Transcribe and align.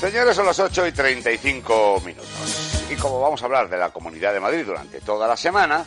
Señores, 0.00 0.36
son 0.36 0.44
las 0.44 0.60
8 0.60 0.86
y 0.86 0.92
35 0.92 2.02
minutos. 2.04 2.86
Y 2.90 2.96
como 2.96 3.18
vamos 3.20 3.40
a 3.40 3.46
hablar 3.46 3.68
de 3.70 3.78
la 3.78 3.90
Comunidad 3.90 4.34
de 4.34 4.40
Madrid 4.40 4.64
durante 4.64 5.00
toda 5.00 5.26
la 5.26 5.38
semana, 5.38 5.86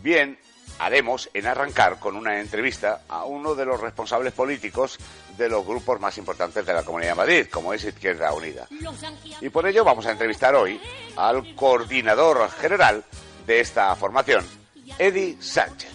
bien, 0.00 0.38
haremos 0.78 1.28
en 1.34 1.46
arrancar 1.46 1.98
con 1.98 2.14
una 2.14 2.40
entrevista 2.40 3.02
a 3.08 3.24
uno 3.24 3.56
de 3.56 3.66
los 3.66 3.80
responsables 3.80 4.32
políticos 4.32 4.98
de 5.36 5.48
los 5.48 5.66
grupos 5.66 6.00
más 6.00 6.16
importantes 6.18 6.64
de 6.64 6.72
la 6.72 6.84
Comunidad 6.84 7.10
de 7.10 7.16
Madrid, 7.16 7.46
como 7.50 7.74
es 7.74 7.84
Izquierda 7.84 8.32
Unida. 8.32 8.66
Y 9.40 9.48
por 9.48 9.66
ello 9.66 9.84
vamos 9.84 10.06
a 10.06 10.12
entrevistar 10.12 10.54
hoy 10.54 10.80
al 11.16 11.54
coordinador 11.56 12.48
general 12.52 13.04
de 13.44 13.60
esta 13.60 13.94
formación, 13.96 14.46
Eddie 14.98 15.36
Sánchez. 15.40 15.90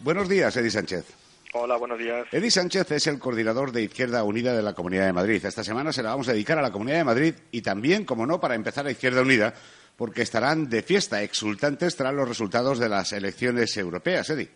Buenos 0.00 0.28
días, 0.28 0.56
Eddie 0.56 0.70
Sánchez. 0.70 1.19
Hola, 1.52 1.76
buenos 1.76 1.98
días. 1.98 2.28
Eddie 2.32 2.50
Sánchez 2.50 2.92
es 2.92 3.06
el 3.08 3.18
coordinador 3.18 3.72
de 3.72 3.82
Izquierda 3.82 4.22
Unida 4.22 4.54
de 4.54 4.62
la 4.62 4.72
Comunidad 4.72 5.06
de 5.06 5.12
Madrid. 5.12 5.44
Esta 5.44 5.64
semana 5.64 5.92
se 5.92 6.00
la 6.00 6.10
vamos 6.10 6.28
a 6.28 6.32
dedicar 6.32 6.56
a 6.58 6.62
la 6.62 6.70
Comunidad 6.70 6.98
de 6.98 7.04
Madrid 7.04 7.34
y 7.50 7.60
también, 7.60 8.04
como 8.04 8.24
no, 8.24 8.38
para 8.38 8.54
empezar 8.54 8.86
a 8.86 8.92
Izquierda 8.92 9.22
Unida, 9.22 9.52
porque 9.96 10.22
estarán 10.22 10.68
de 10.68 10.82
fiesta, 10.82 11.22
exultantes 11.22 11.96
tras 11.96 12.14
los 12.14 12.28
resultados 12.28 12.78
de 12.78 12.88
las 12.88 13.12
elecciones 13.12 13.76
europeas, 13.76 14.30
Eddie. 14.30 14.48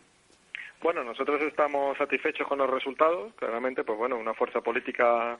Bueno, 0.80 1.02
nosotros 1.02 1.42
estamos 1.42 1.98
satisfechos 1.98 2.46
con 2.46 2.58
los 2.58 2.70
resultados. 2.70 3.34
Claramente, 3.34 3.82
pues 3.82 3.98
bueno, 3.98 4.16
una 4.16 4.34
fuerza 4.34 4.60
política 4.60 5.36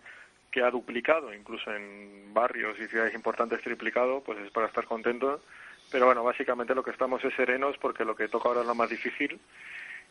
que 0.50 0.60
ha 0.60 0.70
duplicado, 0.70 1.32
incluso 1.32 1.70
en 1.72 2.34
barrios 2.34 2.76
y 2.80 2.88
ciudades 2.88 3.14
importantes 3.14 3.62
triplicado, 3.62 4.22
pues 4.22 4.40
es 4.40 4.50
para 4.50 4.66
estar 4.66 4.86
contentos. 4.86 5.40
Pero 5.92 6.06
bueno, 6.06 6.24
básicamente 6.24 6.74
lo 6.74 6.82
que 6.82 6.90
estamos 6.90 7.22
es 7.22 7.32
serenos 7.36 7.76
porque 7.78 8.04
lo 8.04 8.16
que 8.16 8.26
toca 8.26 8.48
ahora 8.48 8.62
es 8.62 8.66
lo 8.66 8.74
más 8.74 8.90
difícil 8.90 9.38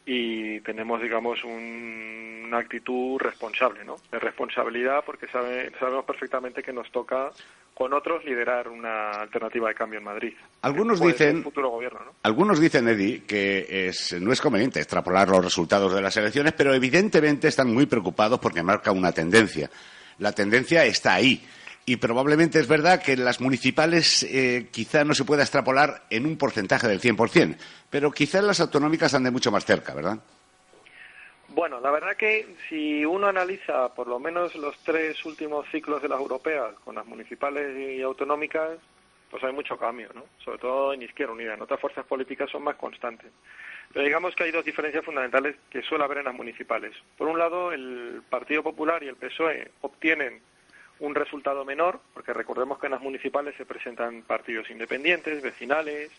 y 0.05 0.59
tenemos, 0.61 1.01
digamos, 1.01 1.43
una 1.43 2.57
actitud 2.57 3.19
responsable, 3.19 3.85
¿no? 3.85 3.95
De 4.11 4.19
responsabilidad 4.19 5.03
porque 5.05 5.27
sabemos 5.27 6.05
perfectamente 6.05 6.61
que 6.61 6.73
nos 6.73 6.91
toca 6.91 7.31
con 7.73 7.93
otros 7.93 8.23
liderar 8.23 8.67
una 8.67 9.11
alternativa 9.11 9.69
de 9.69 9.75
cambio 9.75 9.99
en 9.99 10.05
Madrid. 10.05 10.33
Algunos 10.61 10.99
dicen, 10.99 11.41
futuro 11.41 11.69
gobierno, 11.69 11.99
¿no? 12.05 12.11
algunos 12.21 12.59
dicen, 12.59 12.87
Eddie, 12.87 13.23
que 13.23 13.87
es, 13.87 14.13
no 14.21 14.31
es 14.31 14.41
conveniente 14.41 14.79
extrapolar 14.79 15.27
los 15.29 15.43
resultados 15.43 15.93
de 15.93 16.01
las 16.01 16.15
elecciones, 16.17 16.53
pero 16.53 16.73
evidentemente 16.73 17.47
están 17.47 17.73
muy 17.73 17.87
preocupados 17.87 18.39
porque 18.39 18.61
marca 18.61 18.91
una 18.91 19.11
tendencia. 19.11 19.69
La 20.19 20.31
tendencia 20.31 20.85
está 20.85 21.15
ahí 21.15 21.43
y 21.85 21.97
probablemente 21.97 22.59
es 22.59 22.67
verdad 22.67 23.01
que 23.01 23.17
las 23.17 23.41
municipales 23.41 24.23
eh, 24.23 24.67
quizá 24.71 25.03
no 25.03 25.13
se 25.13 25.25
pueda 25.25 25.43
extrapolar 25.43 26.03
en 26.09 26.25
un 26.25 26.37
porcentaje 26.37 26.87
del 26.87 27.01
100%, 27.01 27.57
pero 27.89 28.11
quizá 28.11 28.41
las 28.41 28.59
autonómicas 28.59 29.13
ande 29.13 29.31
mucho 29.31 29.51
más 29.51 29.65
cerca, 29.65 29.93
¿verdad? 29.93 30.19
Bueno, 31.49 31.79
la 31.79 31.91
verdad 31.91 32.15
que 32.17 32.55
si 32.67 33.05
uno 33.05 33.27
analiza 33.27 33.93
por 33.93 34.07
lo 34.07 34.19
menos 34.19 34.55
los 34.55 34.75
tres 34.79 35.23
últimos 35.23 35.67
ciclos 35.69 36.01
de 36.01 36.09
las 36.09 36.19
europeas 36.19 36.73
con 36.83 36.95
las 36.95 37.05
municipales 37.05 37.77
y 37.77 38.01
autonómicas, 38.01 38.79
pues 39.29 39.43
hay 39.43 39.53
mucho 39.53 39.77
cambio, 39.77 40.09
¿no? 40.15 40.23
Sobre 40.43 40.57
todo 40.57 40.93
en 40.93 41.03
Izquierda 41.03 41.33
Unida. 41.33 41.53
En 41.53 41.61
otras 41.61 41.79
fuerzas 41.79 42.05
políticas 42.05 42.49
son 42.49 42.63
más 42.63 42.75
constantes. 42.75 43.31
Pero 43.91 44.05
digamos 44.05 44.35
que 44.35 44.45
hay 44.45 44.51
dos 44.51 44.65
diferencias 44.65 45.05
fundamentales 45.05 45.55
que 45.69 45.83
suele 45.83 46.03
haber 46.03 46.19
en 46.19 46.25
las 46.25 46.33
municipales. 46.33 46.95
Por 47.17 47.27
un 47.27 47.37
lado, 47.37 47.71
el 47.71 48.23
Partido 48.29 48.63
Popular 48.63 49.03
y 49.03 49.09
el 49.09 49.15
PSOE 49.15 49.71
obtienen 49.81 50.41
un 50.99 51.15
resultado 51.15 51.65
menor, 51.65 51.99
porque 52.13 52.33
recordemos 52.33 52.79
que 52.79 52.87
en 52.87 52.93
las 52.93 53.01
municipales 53.01 53.55
se 53.57 53.65
presentan 53.65 54.21
partidos 54.21 54.69
independientes, 54.69 55.41
vecinales, 55.41 56.11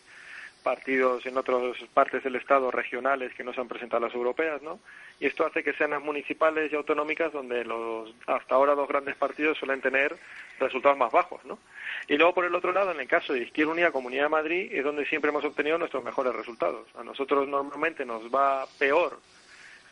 partidos 0.65 1.23
en 1.27 1.37
otras 1.37 1.77
partes 1.93 2.23
del 2.23 2.37
Estado 2.37 2.71
regionales 2.71 3.31
que 3.35 3.43
no 3.43 3.53
se 3.53 3.61
han 3.61 3.67
presentado 3.67 4.03
a 4.03 4.07
las 4.07 4.15
europeas, 4.15 4.63
¿no? 4.63 4.79
Y 5.19 5.27
esto 5.27 5.45
hace 5.45 5.63
que 5.63 5.73
sean 5.73 5.91
las 5.91 6.01
municipales 6.01 6.71
y 6.71 6.75
autonómicas 6.75 7.31
donde 7.31 7.63
los 7.63 8.11
hasta 8.25 8.55
ahora 8.55 8.73
dos 8.73 8.87
grandes 8.87 9.15
partidos 9.15 9.59
suelen 9.59 9.79
tener 9.79 10.15
resultados 10.59 10.97
más 10.97 11.11
bajos, 11.11 11.45
¿no? 11.45 11.59
Y 12.07 12.17
luego, 12.17 12.33
por 12.33 12.45
el 12.45 12.55
otro 12.55 12.73
lado, 12.73 12.91
en 12.91 12.99
el 12.99 13.07
caso 13.07 13.33
de 13.33 13.43
Izquierda 13.43 13.73
Unida 13.73 13.91
Comunidad 13.91 14.23
de 14.23 14.29
Madrid, 14.29 14.69
es 14.71 14.83
donde 14.83 15.05
siempre 15.05 15.29
hemos 15.29 15.45
obtenido 15.45 15.77
nuestros 15.77 16.03
mejores 16.03 16.33
resultados. 16.33 16.87
A 16.95 17.03
nosotros 17.03 17.47
normalmente 17.47 18.03
nos 18.03 18.23
va 18.33 18.65
peor 18.79 19.19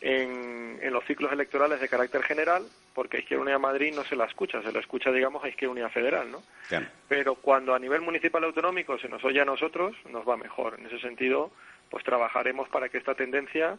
en, 0.04 0.78
en, 0.82 0.92
los 0.92 1.02
ciclos 1.06 1.32
electorales 1.32 1.80
de 1.80 1.88
carácter 1.88 2.22
general, 2.22 2.62
porque 2.92 3.20
Izquierda 3.20 3.42
Unida 3.42 3.58
Madrid 3.58 3.94
no 3.94 4.04
se 4.04 4.14
la 4.14 4.26
escucha, 4.26 4.62
se 4.62 4.70
la 4.70 4.80
escucha, 4.80 5.10
digamos, 5.10 5.42
a 5.42 5.48
Izquierda 5.48 5.72
Unida 5.72 5.88
Federal, 5.88 6.30
¿no? 6.30 6.42
Pero 7.08 7.36
cuando 7.36 7.74
a 7.74 7.78
nivel 7.78 8.02
municipal 8.02 8.44
autonómico 8.44 8.98
se 8.98 9.08
nos 9.08 9.24
oye 9.24 9.40
a 9.40 9.46
nosotros, 9.46 9.96
nos 10.10 10.28
va 10.28 10.36
mejor. 10.36 10.78
En 10.78 10.86
ese 10.86 10.98
sentido, 10.98 11.50
pues 11.90 12.04
trabajaremos 12.04 12.68
para 12.68 12.90
que 12.90 12.98
esta 12.98 13.14
tendencia 13.14 13.78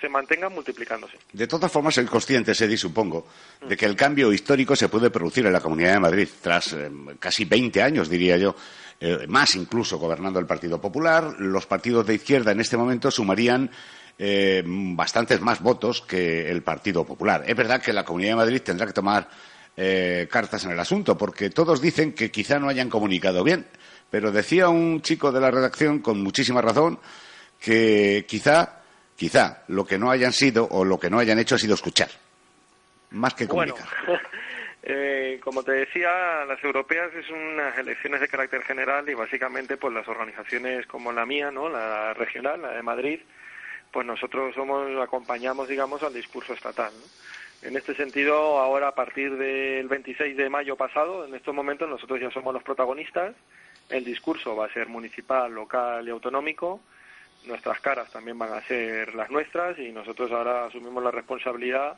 se 0.00 0.08
mantenga 0.08 0.48
multiplicándose. 0.48 1.18
De 1.34 1.46
todas 1.46 1.70
formas, 1.70 1.94
soy 1.94 2.06
consciente, 2.06 2.54
Sedi, 2.54 2.78
supongo, 2.78 3.26
de 3.60 3.76
que 3.76 3.84
el 3.84 3.94
cambio 3.94 4.32
histórico 4.32 4.74
se 4.74 4.88
puede 4.88 5.10
producir 5.10 5.44
en 5.44 5.52
la 5.52 5.60
Comunidad 5.60 5.92
de 5.92 6.00
Madrid 6.00 6.28
tras 6.40 6.72
eh, 6.72 6.90
casi 7.18 7.44
20 7.44 7.82
años, 7.82 8.08
diría 8.08 8.38
yo, 8.38 8.56
eh, 9.00 9.26
más 9.28 9.54
incluso 9.54 9.98
gobernando 9.98 10.38
el 10.38 10.46
Partido 10.46 10.80
Popular. 10.80 11.34
Los 11.38 11.66
partidos 11.66 12.06
de 12.06 12.14
izquierda 12.14 12.52
en 12.52 12.60
este 12.60 12.78
momento 12.78 13.10
sumarían 13.10 13.70
eh, 14.18 14.62
bastantes 14.66 15.40
más 15.40 15.60
votos 15.60 16.02
que 16.02 16.50
el 16.50 16.62
Partido 16.62 17.04
Popular. 17.04 17.44
Es 17.46 17.56
verdad 17.56 17.82
que 17.82 17.92
la 17.92 18.04
Comunidad 18.04 18.32
de 18.32 18.36
Madrid 18.36 18.62
tendrá 18.62 18.86
que 18.86 18.92
tomar 18.92 19.28
eh, 19.76 20.26
cartas 20.30 20.64
en 20.64 20.70
el 20.70 20.80
asunto, 20.80 21.18
porque 21.18 21.50
todos 21.50 21.80
dicen 21.80 22.14
que 22.14 22.30
quizá 22.30 22.58
no 22.58 22.68
hayan 22.68 22.88
comunicado 22.88 23.44
bien. 23.44 23.66
Pero 24.10 24.32
decía 24.32 24.68
un 24.68 25.02
chico 25.02 25.32
de 25.32 25.40
la 25.40 25.50
redacción 25.50 25.98
con 25.98 26.22
muchísima 26.22 26.62
razón 26.62 26.98
que 27.60 28.24
quizá, 28.26 28.80
quizá 29.16 29.64
lo 29.68 29.84
que 29.84 29.98
no 29.98 30.10
hayan 30.10 30.32
sido 30.32 30.66
o 30.70 30.84
lo 30.84 30.98
que 30.98 31.10
no 31.10 31.18
hayan 31.18 31.38
hecho 31.38 31.56
ha 31.56 31.58
sido 31.58 31.74
escuchar, 31.74 32.08
más 33.10 33.34
que 33.34 33.46
comunicar. 33.46 33.86
Eh, 34.88 35.40
como 35.42 35.64
te 35.64 35.72
decía, 35.72 36.44
las 36.46 36.62
europeas 36.62 37.12
es 37.12 37.28
unas 37.28 37.76
elecciones 37.76 38.20
de 38.20 38.28
carácter 38.28 38.62
general 38.62 39.08
y 39.08 39.14
básicamente 39.14 39.76
pues 39.76 39.92
las 39.92 40.06
organizaciones 40.06 40.86
como 40.86 41.10
la 41.10 41.26
mía, 41.26 41.50
¿no? 41.50 41.68
La 41.68 42.14
regional, 42.14 42.62
la 42.62 42.70
de 42.70 42.82
Madrid, 42.84 43.18
pues 43.96 44.06
nosotros 44.06 44.54
somos 44.54 44.86
acompañamos, 45.02 45.68
digamos, 45.68 46.02
al 46.02 46.12
discurso 46.12 46.52
estatal. 46.52 46.92
En 47.62 47.78
este 47.78 47.94
sentido, 47.94 48.58
ahora 48.58 48.88
a 48.88 48.94
partir 48.94 49.38
del 49.38 49.88
26 49.88 50.36
de 50.36 50.50
mayo 50.50 50.76
pasado, 50.76 51.24
en 51.24 51.34
estos 51.34 51.54
momentos 51.54 51.88
nosotros 51.88 52.20
ya 52.20 52.30
somos 52.30 52.52
los 52.52 52.62
protagonistas. 52.62 53.34
El 53.88 54.04
discurso 54.04 54.54
va 54.54 54.66
a 54.66 54.72
ser 54.74 54.88
municipal, 54.88 55.50
local 55.50 56.06
y 56.06 56.10
autonómico. 56.10 56.82
Nuestras 57.46 57.80
caras 57.80 58.12
también 58.12 58.38
van 58.38 58.52
a 58.52 58.60
ser 58.60 59.14
las 59.14 59.30
nuestras 59.30 59.78
y 59.78 59.90
nosotros 59.92 60.30
ahora 60.30 60.66
asumimos 60.66 61.02
la 61.02 61.10
responsabilidad 61.10 61.96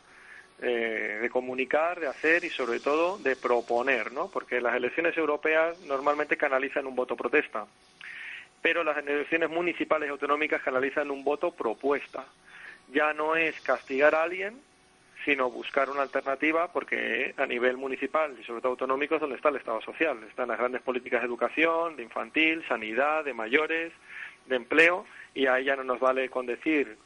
eh, 0.62 1.18
de 1.20 1.30
comunicar, 1.30 1.98
de 1.98 2.06
hacer 2.06 2.44
y 2.44 2.50
sobre 2.50 2.78
todo 2.78 3.18
de 3.18 3.34
proponer, 3.34 4.12
¿no? 4.12 4.30
Porque 4.30 4.60
las 4.60 4.76
elecciones 4.76 5.18
europeas 5.18 5.80
normalmente 5.80 6.36
canalizan 6.36 6.86
un 6.86 6.94
voto 6.94 7.16
protesta 7.16 7.66
pero 8.62 8.84
las 8.84 8.96
elecciones 8.98 9.50
municipales 9.50 10.08
y 10.08 10.10
autonómicas 10.10 10.62
canalizan 10.62 11.10
un 11.10 11.24
voto 11.24 11.52
propuesta. 11.52 12.26
Ya 12.92 13.12
no 13.12 13.36
es 13.36 13.60
castigar 13.60 14.14
a 14.14 14.22
alguien, 14.22 14.60
sino 15.24 15.50
buscar 15.50 15.90
una 15.90 16.02
alternativa, 16.02 16.72
porque 16.72 17.34
a 17.36 17.46
nivel 17.46 17.76
municipal 17.76 18.36
y 18.40 18.44
sobre 18.44 18.60
todo 18.60 18.72
autonómico 18.72 19.16
es 19.16 19.20
donde 19.20 19.36
está 19.36 19.50
el 19.50 19.56
Estado 19.56 19.80
social. 19.82 20.18
Están 20.28 20.48
las 20.48 20.58
grandes 20.58 20.82
políticas 20.82 21.20
de 21.20 21.26
educación, 21.26 21.96
de 21.96 22.02
infantil, 22.02 22.64
sanidad, 22.66 23.24
de 23.24 23.34
mayores, 23.34 23.92
de 24.46 24.56
empleo, 24.56 25.04
y 25.34 25.46
ahí 25.46 25.64
ya 25.64 25.76
no 25.76 25.84
nos 25.84 26.00
vale 26.00 26.30
con 26.30 26.46
decir 26.46 26.96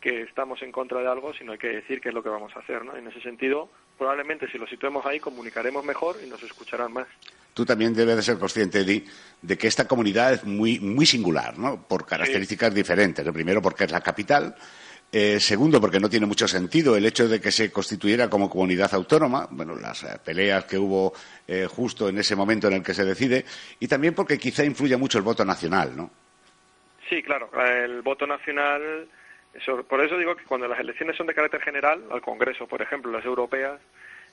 que 0.00 0.22
estamos 0.22 0.60
en 0.62 0.72
contra 0.72 1.00
de 1.00 1.08
algo, 1.08 1.32
sino 1.32 1.52
hay 1.52 1.58
que 1.58 1.68
decir 1.68 2.00
qué 2.00 2.08
es 2.08 2.14
lo 2.14 2.22
que 2.22 2.28
vamos 2.28 2.54
a 2.56 2.58
hacer. 2.58 2.84
¿no? 2.84 2.96
En 2.96 3.06
ese 3.06 3.20
sentido, 3.20 3.70
probablemente 4.02 4.50
si 4.50 4.58
lo 4.58 4.66
situemos 4.66 5.06
ahí, 5.06 5.20
comunicaremos 5.20 5.84
mejor 5.84 6.16
y 6.24 6.28
nos 6.28 6.42
escucharán 6.42 6.92
más 6.92 7.06
tú 7.54 7.64
también 7.64 7.94
debes 7.94 8.16
de 8.16 8.22
ser 8.22 8.38
consciente, 8.38 8.80
Eddie, 8.80 9.04
de 9.42 9.58
que 9.58 9.68
esta 9.68 9.86
comunidad 9.86 10.32
es 10.32 10.44
muy, 10.44 10.80
muy 10.80 11.04
singular, 11.06 11.58
¿no? 11.58 11.86
Por 11.86 12.06
características 12.06 12.74
diferentes. 12.74 13.30
Primero, 13.30 13.60
porque 13.60 13.84
es 13.84 13.92
la 13.92 14.00
capital. 14.00 14.56
Eh, 15.12 15.38
segundo, 15.38 15.78
porque 15.78 16.00
no 16.00 16.08
tiene 16.08 16.24
mucho 16.24 16.48
sentido 16.48 16.96
el 16.96 17.04
hecho 17.04 17.28
de 17.28 17.42
que 17.42 17.52
se 17.52 17.70
constituyera 17.70 18.30
como 18.30 18.48
comunidad 18.48 18.94
autónoma, 18.94 19.46
bueno, 19.50 19.76
las 19.76 20.02
eh, 20.02 20.18
peleas 20.24 20.64
que 20.64 20.78
hubo 20.78 21.12
eh, 21.46 21.66
justo 21.68 22.08
en 22.08 22.16
ese 22.16 22.34
momento 22.34 22.68
en 22.68 22.72
el 22.72 22.82
que 22.82 22.94
se 22.94 23.04
decide, 23.04 23.44
y 23.78 23.86
también 23.86 24.14
porque 24.14 24.38
quizá 24.38 24.64
influya 24.64 24.96
mucho 24.96 25.18
el 25.18 25.24
voto 25.24 25.44
nacional, 25.44 25.94
¿no? 25.94 26.10
Sí, 27.10 27.22
claro, 27.22 27.50
el 27.62 28.00
voto 28.00 28.26
nacional 28.26 29.06
Por 29.88 30.00
eso 30.00 30.16
digo 30.16 30.34
que 30.34 30.44
cuando 30.44 30.66
las 30.66 30.80
elecciones 30.80 31.16
son 31.16 31.26
de 31.26 31.34
carácter 31.34 31.60
general, 31.60 32.02
al 32.10 32.22
Congreso, 32.22 32.66
por 32.66 32.80
ejemplo, 32.80 33.12
las 33.12 33.24
europeas, 33.24 33.80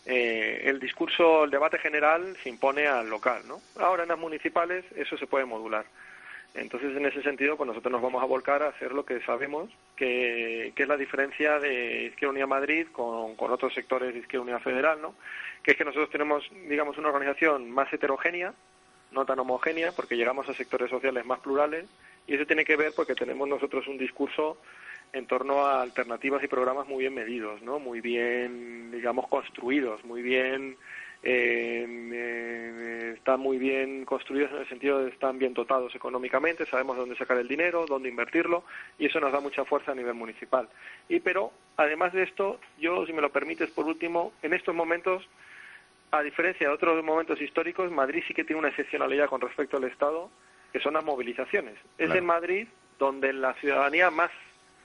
eh, 0.06 0.62
el 0.63 0.80
discurso, 0.80 1.44
el 1.44 1.51
debate 1.51 1.77
general 1.77 2.36
se 2.42 2.50
impone 2.50 2.88
al 2.88 3.10
local, 3.10 3.42
¿no? 3.48 3.60
Ahora 3.77 4.04
en 4.04 4.10
las 4.10 4.18
municipales 4.18 4.86
eso 4.95 5.18
se 5.18 5.27
puede 5.27 5.45
modular. 5.45 5.86
Entonces, 6.56 6.95
en 6.95 7.06
ese 7.06 7.21
sentido, 7.21 7.57
pues 7.57 7.68
nosotros 7.68 7.92
nos 7.92 8.01
vamos 8.01 8.24
a 8.24 8.25
volcar 8.25 8.63
a 8.63 8.69
hacer 8.69 8.92
lo 8.92 9.06
que 9.06 9.21
sabemos, 9.21 9.69
que, 9.95 10.74
es 10.75 10.88
la 10.88 10.98
diferencia 10.98 11.60
de 11.60 12.06
Izquierda 12.06 12.31
Unida 12.31 12.48
Madrid 12.48 12.88
con, 12.92 13.36
con, 13.36 13.51
otros 13.51 13.74
sectores 13.74 14.13
de 14.13 14.21
Izquierda 14.21 14.44
Unida 14.44 14.60
Federal, 14.60 15.00
¿no? 15.01 15.16
Que 15.62 15.71
es 15.71 15.77
que 15.77 15.86
nosotros 15.86 16.10
tenemos, 16.10 16.50
digamos, 16.68 16.98
una 16.98 17.10
organización 17.10 17.69
más 17.69 17.92
heterogénea, 17.94 18.54
no 19.12 19.25
tan 19.25 19.39
homogénea, 19.39 19.92
porque 19.92 20.18
llegamos 20.18 20.50
a 20.50 20.54
sectores 20.54 20.89
sociales 20.89 21.25
más 21.25 21.39
plurales, 21.39 21.86
y 22.25 22.36
eso 22.36 22.45
tiene 22.45 22.66
que 22.66 22.75
ver 22.75 22.94
porque 22.95 23.16
tenemos 23.16 23.48
nosotros 23.48 23.88
un 23.88 23.98
discurso 23.98 24.57
en 25.13 25.25
torno 25.27 25.65
a 25.65 25.81
alternativas 25.81 26.44
y 26.44 26.47
programas 26.47 26.88
muy 26.88 27.00
bien 27.00 27.13
medidos, 27.13 27.61
¿no? 27.61 27.79
Muy 27.79 28.01
bien, 28.01 28.91
digamos, 28.91 29.27
construidos, 29.27 30.03
muy 30.06 30.21
bien 30.21 30.77
eh, 31.21 31.85
eh, 32.13 33.13
están 33.17 33.41
muy 33.41 33.57
bien 33.57 34.06
construidos 34.06 34.51
en 34.51 34.59
el 34.59 34.69
sentido 34.69 35.03
de 35.03 35.09
están 35.09 35.38
bien 35.38 35.53
dotados 35.53 35.94
económicamente, 35.94 36.65
sabemos 36.65 36.95
dónde 36.95 37.17
sacar 37.17 37.38
el 37.38 37.47
dinero, 37.47 37.85
dónde 37.85 38.07
invertirlo 38.07 38.63
y 38.97 39.07
eso 39.07 39.19
nos 39.19 39.33
da 39.33 39.41
mucha 39.41 39.65
fuerza 39.65 39.91
a 39.91 39.95
nivel 39.95 40.13
municipal. 40.13 40.69
Y 41.09 41.19
pero 41.19 41.51
además 41.75 42.13
de 42.13 42.23
esto, 42.23 42.59
yo 42.79 43.06
si 43.06 43.11
me 43.11 43.21
lo 43.21 43.31
permites 43.31 43.69
por 43.71 43.85
último, 43.85 44.31
en 44.41 44.53
estos 44.53 44.73
momentos 44.73 45.27
a 46.11 46.21
diferencia 46.21 46.67
de 46.67 46.73
otros 46.73 47.03
momentos 47.03 47.39
históricos, 47.41 47.91
Madrid 47.91 48.23
sí 48.27 48.33
que 48.33 48.45
tiene 48.45 48.61
una 48.61 48.69
excepcionalidad 48.69 49.27
con 49.27 49.41
respecto 49.41 49.77
al 49.77 49.83
Estado, 49.83 50.29
que 50.71 50.79
son 50.79 50.94
las 50.94 51.03
movilizaciones. 51.03 51.75
Es 51.97 52.11
en 52.15 52.25
Madrid 52.25 52.67
donde 52.97 53.33
la 53.33 53.53
ciudadanía 53.56 54.09
más 54.09 54.31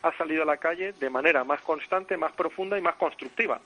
ha 0.04 0.16
salido 0.18 0.42
a 0.42 0.46
la 0.46 0.58
calle 0.58 0.92
de 0.92 1.08
manera 1.08 1.44
más 1.44 1.62
constante, 1.62 2.16
más 2.18 2.32
profunda 2.32 2.78
y 2.78 2.82
más 2.82 2.94
constructiva. 2.96 3.58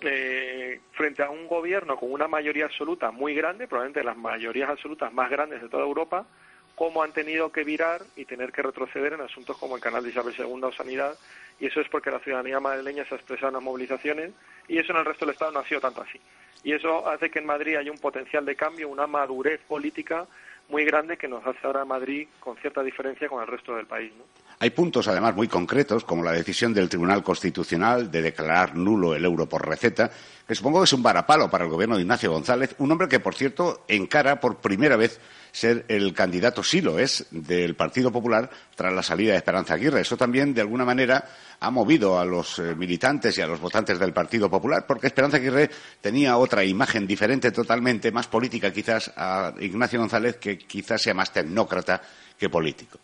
Eh, 0.00 0.80
frente 0.92 1.22
a 1.22 1.30
un 1.30 1.46
gobierno 1.46 1.96
con 1.96 2.12
una 2.12 2.26
mayoría 2.26 2.64
absoluta 2.64 3.12
muy 3.12 3.34
grande, 3.34 3.68
probablemente 3.68 4.02
las 4.02 4.16
mayorías 4.16 4.68
absolutas 4.68 5.12
más 5.12 5.30
grandes 5.30 5.62
de 5.62 5.68
toda 5.68 5.84
Europa, 5.84 6.26
cómo 6.74 7.04
han 7.04 7.12
tenido 7.12 7.52
que 7.52 7.62
virar 7.62 8.02
y 8.16 8.24
tener 8.24 8.50
que 8.50 8.62
retroceder 8.62 9.12
en 9.12 9.20
asuntos 9.20 9.56
como 9.56 9.76
el 9.76 9.82
canal 9.82 10.02
de 10.02 10.10
Isabel 10.10 10.34
II 10.36 10.60
o 10.60 10.72
sanidad, 10.72 11.16
y 11.60 11.66
eso 11.66 11.80
es 11.80 11.88
porque 11.88 12.10
la 12.10 12.18
ciudadanía 12.18 12.58
madrileña 12.58 13.04
se 13.04 13.14
ha 13.14 13.16
expresado 13.16 13.48
en 13.48 13.54
las 13.54 13.62
movilizaciones, 13.62 14.32
y 14.66 14.78
eso 14.78 14.92
en 14.92 14.98
el 14.98 15.04
resto 15.04 15.24
del 15.24 15.34
Estado 15.34 15.52
no 15.52 15.60
ha 15.60 15.68
sido 15.68 15.80
tanto 15.80 16.02
así. 16.02 16.20
Y 16.64 16.72
eso 16.72 17.06
hace 17.08 17.30
que 17.30 17.38
en 17.38 17.46
Madrid 17.46 17.76
haya 17.76 17.92
un 17.92 17.98
potencial 17.98 18.44
de 18.44 18.56
cambio, 18.56 18.88
una 18.88 19.06
madurez 19.06 19.60
política 19.68 20.26
muy 20.68 20.84
grande 20.84 21.16
que 21.16 21.28
nos 21.28 21.46
hace 21.46 21.58
ahora 21.64 21.84
Madrid 21.84 22.28
con 22.40 22.56
cierta 22.56 22.82
diferencia 22.82 23.28
con 23.28 23.40
el 23.42 23.46
resto 23.48 23.74
del 23.76 23.86
país. 23.86 24.12
Hay 24.60 24.70
puntos, 24.70 25.08
además, 25.08 25.34
muy 25.34 25.48
concretos, 25.48 26.04
como 26.04 26.22
la 26.22 26.32
decisión 26.32 26.72
del 26.72 26.88
Tribunal 26.88 27.22
Constitucional 27.22 28.10
de 28.10 28.22
declarar 28.22 28.76
nulo 28.76 29.14
el 29.14 29.24
euro 29.24 29.46
por 29.46 29.68
receta, 29.68 30.10
que 30.46 30.54
supongo 30.54 30.80
que 30.80 30.84
es 30.84 30.92
un 30.92 31.02
varapalo 31.02 31.50
para 31.50 31.64
el 31.64 31.70
gobierno 31.70 31.96
de 31.96 32.02
Ignacio 32.02 32.30
González, 32.30 32.74
un 32.78 32.90
hombre 32.90 33.08
que, 33.08 33.20
por 33.20 33.34
cierto, 33.34 33.84
encara 33.88 34.40
por 34.40 34.56
primera 34.56 34.96
vez 34.96 35.20
ser 35.54 35.84
el 35.86 36.12
candidato, 36.12 36.64
sí 36.64 36.80
lo 36.80 36.98
es, 36.98 37.28
del 37.30 37.76
Partido 37.76 38.10
Popular 38.10 38.50
tras 38.74 38.92
la 38.92 39.04
salida 39.04 39.30
de 39.30 39.38
Esperanza 39.38 39.74
Aguirre. 39.74 40.00
Eso 40.00 40.16
también, 40.16 40.52
de 40.52 40.60
alguna 40.60 40.84
manera, 40.84 41.28
ha 41.60 41.70
movido 41.70 42.18
a 42.18 42.24
los 42.24 42.58
eh, 42.58 42.74
militantes 42.74 43.38
y 43.38 43.40
a 43.40 43.46
los 43.46 43.60
votantes 43.60 44.00
del 44.00 44.12
Partido 44.12 44.50
Popular, 44.50 44.84
porque 44.84 45.06
Esperanza 45.06 45.36
Aguirre 45.36 45.70
tenía 46.00 46.36
otra 46.38 46.64
imagen 46.64 47.06
diferente 47.06 47.52
totalmente, 47.52 48.10
más 48.10 48.26
política 48.26 48.72
quizás 48.72 49.12
a 49.16 49.54
Ignacio 49.60 50.00
González, 50.00 50.38
que 50.38 50.58
quizás 50.58 51.00
sea 51.00 51.14
más 51.14 51.32
tecnócrata 51.32 52.02
que 52.36 52.48
político. 52.48 52.98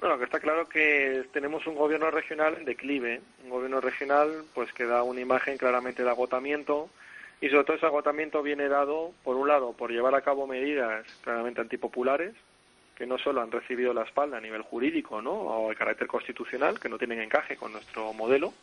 Bueno, 0.00 0.18
que 0.18 0.24
está 0.24 0.40
claro 0.40 0.68
que 0.68 1.26
tenemos 1.32 1.64
un 1.68 1.76
gobierno 1.76 2.10
regional 2.10 2.56
en 2.58 2.64
declive, 2.64 3.20
un 3.44 3.50
gobierno 3.50 3.80
regional 3.80 4.42
pues 4.52 4.72
que 4.72 4.84
da 4.84 5.04
una 5.04 5.20
imagen 5.20 5.56
claramente 5.56 6.02
de 6.02 6.10
agotamiento 6.10 6.90
y 7.40 7.48
sobre 7.48 7.64
todo 7.64 7.76
ese 7.76 7.86
agotamiento 7.86 8.42
viene 8.42 8.68
dado, 8.68 9.12
por 9.22 9.36
un 9.36 9.48
lado, 9.48 9.72
por 9.72 9.90
llevar 9.90 10.14
a 10.14 10.22
cabo 10.22 10.46
medidas 10.46 11.06
claramente 11.22 11.60
antipopulares, 11.60 12.34
que 12.96 13.06
no 13.06 13.18
solo 13.18 13.42
han 13.42 13.52
recibido 13.52 13.92
la 13.92 14.04
espalda 14.04 14.38
a 14.38 14.40
nivel 14.40 14.62
jurídico 14.62 15.20
¿no? 15.20 15.32
o 15.32 15.68
de 15.68 15.76
carácter 15.76 16.06
constitucional, 16.06 16.80
que 16.80 16.88
no 16.88 16.96
tienen 16.96 17.20
encaje 17.20 17.56
con 17.56 17.72
nuestro 17.72 18.12
modelo, 18.14 18.54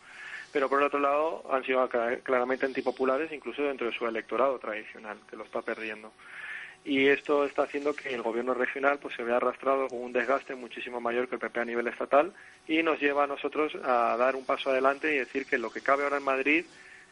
pero 0.51 0.69
por 0.69 0.79
el 0.79 0.87
otro 0.87 0.99
lado 0.99 1.43
han 1.51 1.63
sido 1.63 1.87
claramente 2.23 2.65
antipopulares 2.65 3.31
incluso 3.31 3.61
dentro 3.61 3.87
de 3.87 3.93
su 3.93 4.07
electorado 4.07 4.57
tradicional, 4.57 5.17
que 5.29 5.35
lo 5.35 5.43
está 5.43 5.61
perdiendo 5.61 6.11
y 6.85 7.07
esto 7.07 7.45
está 7.45 7.63
haciendo 7.63 7.93
que 7.93 8.13
el 8.13 8.21
gobierno 8.21 8.53
regional 8.53 8.99
pues 9.01 9.15
se 9.15 9.23
vea 9.23 9.37
arrastrado 9.37 9.87
con 9.87 10.01
un 10.01 10.13
desgaste 10.13 10.55
muchísimo 10.55 10.99
mayor 10.99 11.27
que 11.29 11.35
el 11.35 11.41
PP 11.41 11.59
a 11.59 11.65
nivel 11.65 11.87
estatal 11.87 12.33
y 12.67 12.83
nos 12.83 12.99
lleva 12.99 13.23
a 13.23 13.27
nosotros 13.27 13.73
a 13.83 14.17
dar 14.17 14.35
un 14.35 14.45
paso 14.45 14.69
adelante 14.69 15.13
y 15.13 15.19
decir 15.19 15.45
que 15.45 15.57
lo 15.57 15.71
que 15.71 15.81
cabe 15.81 16.03
ahora 16.03 16.17
en 16.17 16.23
Madrid 16.23 16.65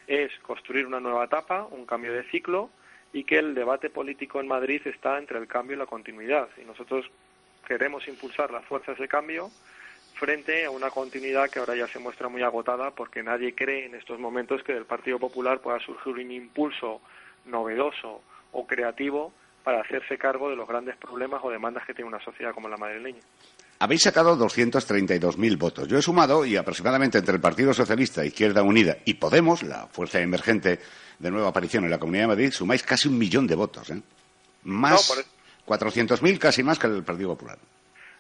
es 0.07 0.31
construir 0.39 0.85
una 0.85 0.99
nueva 0.99 1.25
etapa, 1.25 1.67
un 1.69 1.85
cambio 1.85 2.13
de 2.13 2.23
ciclo 2.23 2.69
y 3.13 3.23
que 3.23 3.39
el 3.39 3.53
debate 3.53 3.89
político 3.89 4.39
en 4.39 4.47
Madrid 4.47 4.81
está 4.85 5.17
entre 5.17 5.37
el 5.37 5.47
cambio 5.47 5.75
y 5.75 5.79
la 5.79 5.85
continuidad 5.85 6.49
y 6.57 6.65
nosotros 6.65 7.09
queremos 7.67 8.07
impulsar 8.07 8.51
las 8.51 8.65
fuerzas 8.65 8.97
de 8.97 9.07
cambio 9.07 9.51
frente 10.15 10.65
a 10.65 10.71
una 10.71 10.89
continuidad 10.89 11.49
que 11.49 11.59
ahora 11.59 11.75
ya 11.75 11.87
se 11.87 11.99
muestra 11.99 12.29
muy 12.29 12.41
agotada 12.41 12.91
porque 12.91 13.23
nadie 13.23 13.55
cree 13.55 13.85
en 13.85 13.95
estos 13.95 14.19
momentos 14.19 14.63
que 14.63 14.73
del 14.73 14.85
Partido 14.85 15.19
Popular 15.19 15.59
pueda 15.59 15.79
surgir 15.79 16.13
un 16.13 16.31
impulso 16.31 17.01
novedoso 17.45 18.21
o 18.51 18.67
creativo 18.67 19.33
para 19.63 19.81
hacerse 19.81 20.17
cargo 20.17 20.49
de 20.49 20.55
los 20.55 20.67
grandes 20.67 20.95
problemas 20.97 21.41
o 21.43 21.49
demandas 21.49 21.85
que 21.85 21.93
tiene 21.93 22.09
una 22.09 22.23
sociedad 22.23 22.53
como 22.53 22.69
la 22.69 22.77
madrileña. 22.77 23.21
Habéis 23.81 24.03
sacado 24.03 24.37
232.000 24.37 25.57
votos. 25.57 25.87
Yo 25.87 25.97
he 25.97 26.03
sumado 26.03 26.45
y 26.45 26.55
aproximadamente 26.55 27.17
entre 27.17 27.33
el 27.33 27.41
Partido 27.41 27.73
Socialista, 27.73 28.23
Izquierda 28.23 28.61
Unida 28.61 28.97
y 29.05 29.15
Podemos, 29.15 29.63
la 29.63 29.87
fuerza 29.87 30.19
emergente 30.19 30.77
de 31.17 31.31
nueva 31.31 31.47
aparición 31.47 31.85
en 31.85 31.89
la 31.89 31.97
Comunidad 31.97 32.25
de 32.25 32.27
Madrid, 32.27 32.51
sumáis 32.51 32.83
casi 32.83 33.07
un 33.07 33.17
millón 33.17 33.47
de 33.47 33.55
votos. 33.55 33.89
¿eh? 33.89 33.99
Más 34.65 35.25
400.000 35.65 36.37
casi 36.37 36.61
más 36.61 36.77
que 36.77 36.85
el 36.85 37.03
Partido 37.03 37.29
Popular. 37.29 37.57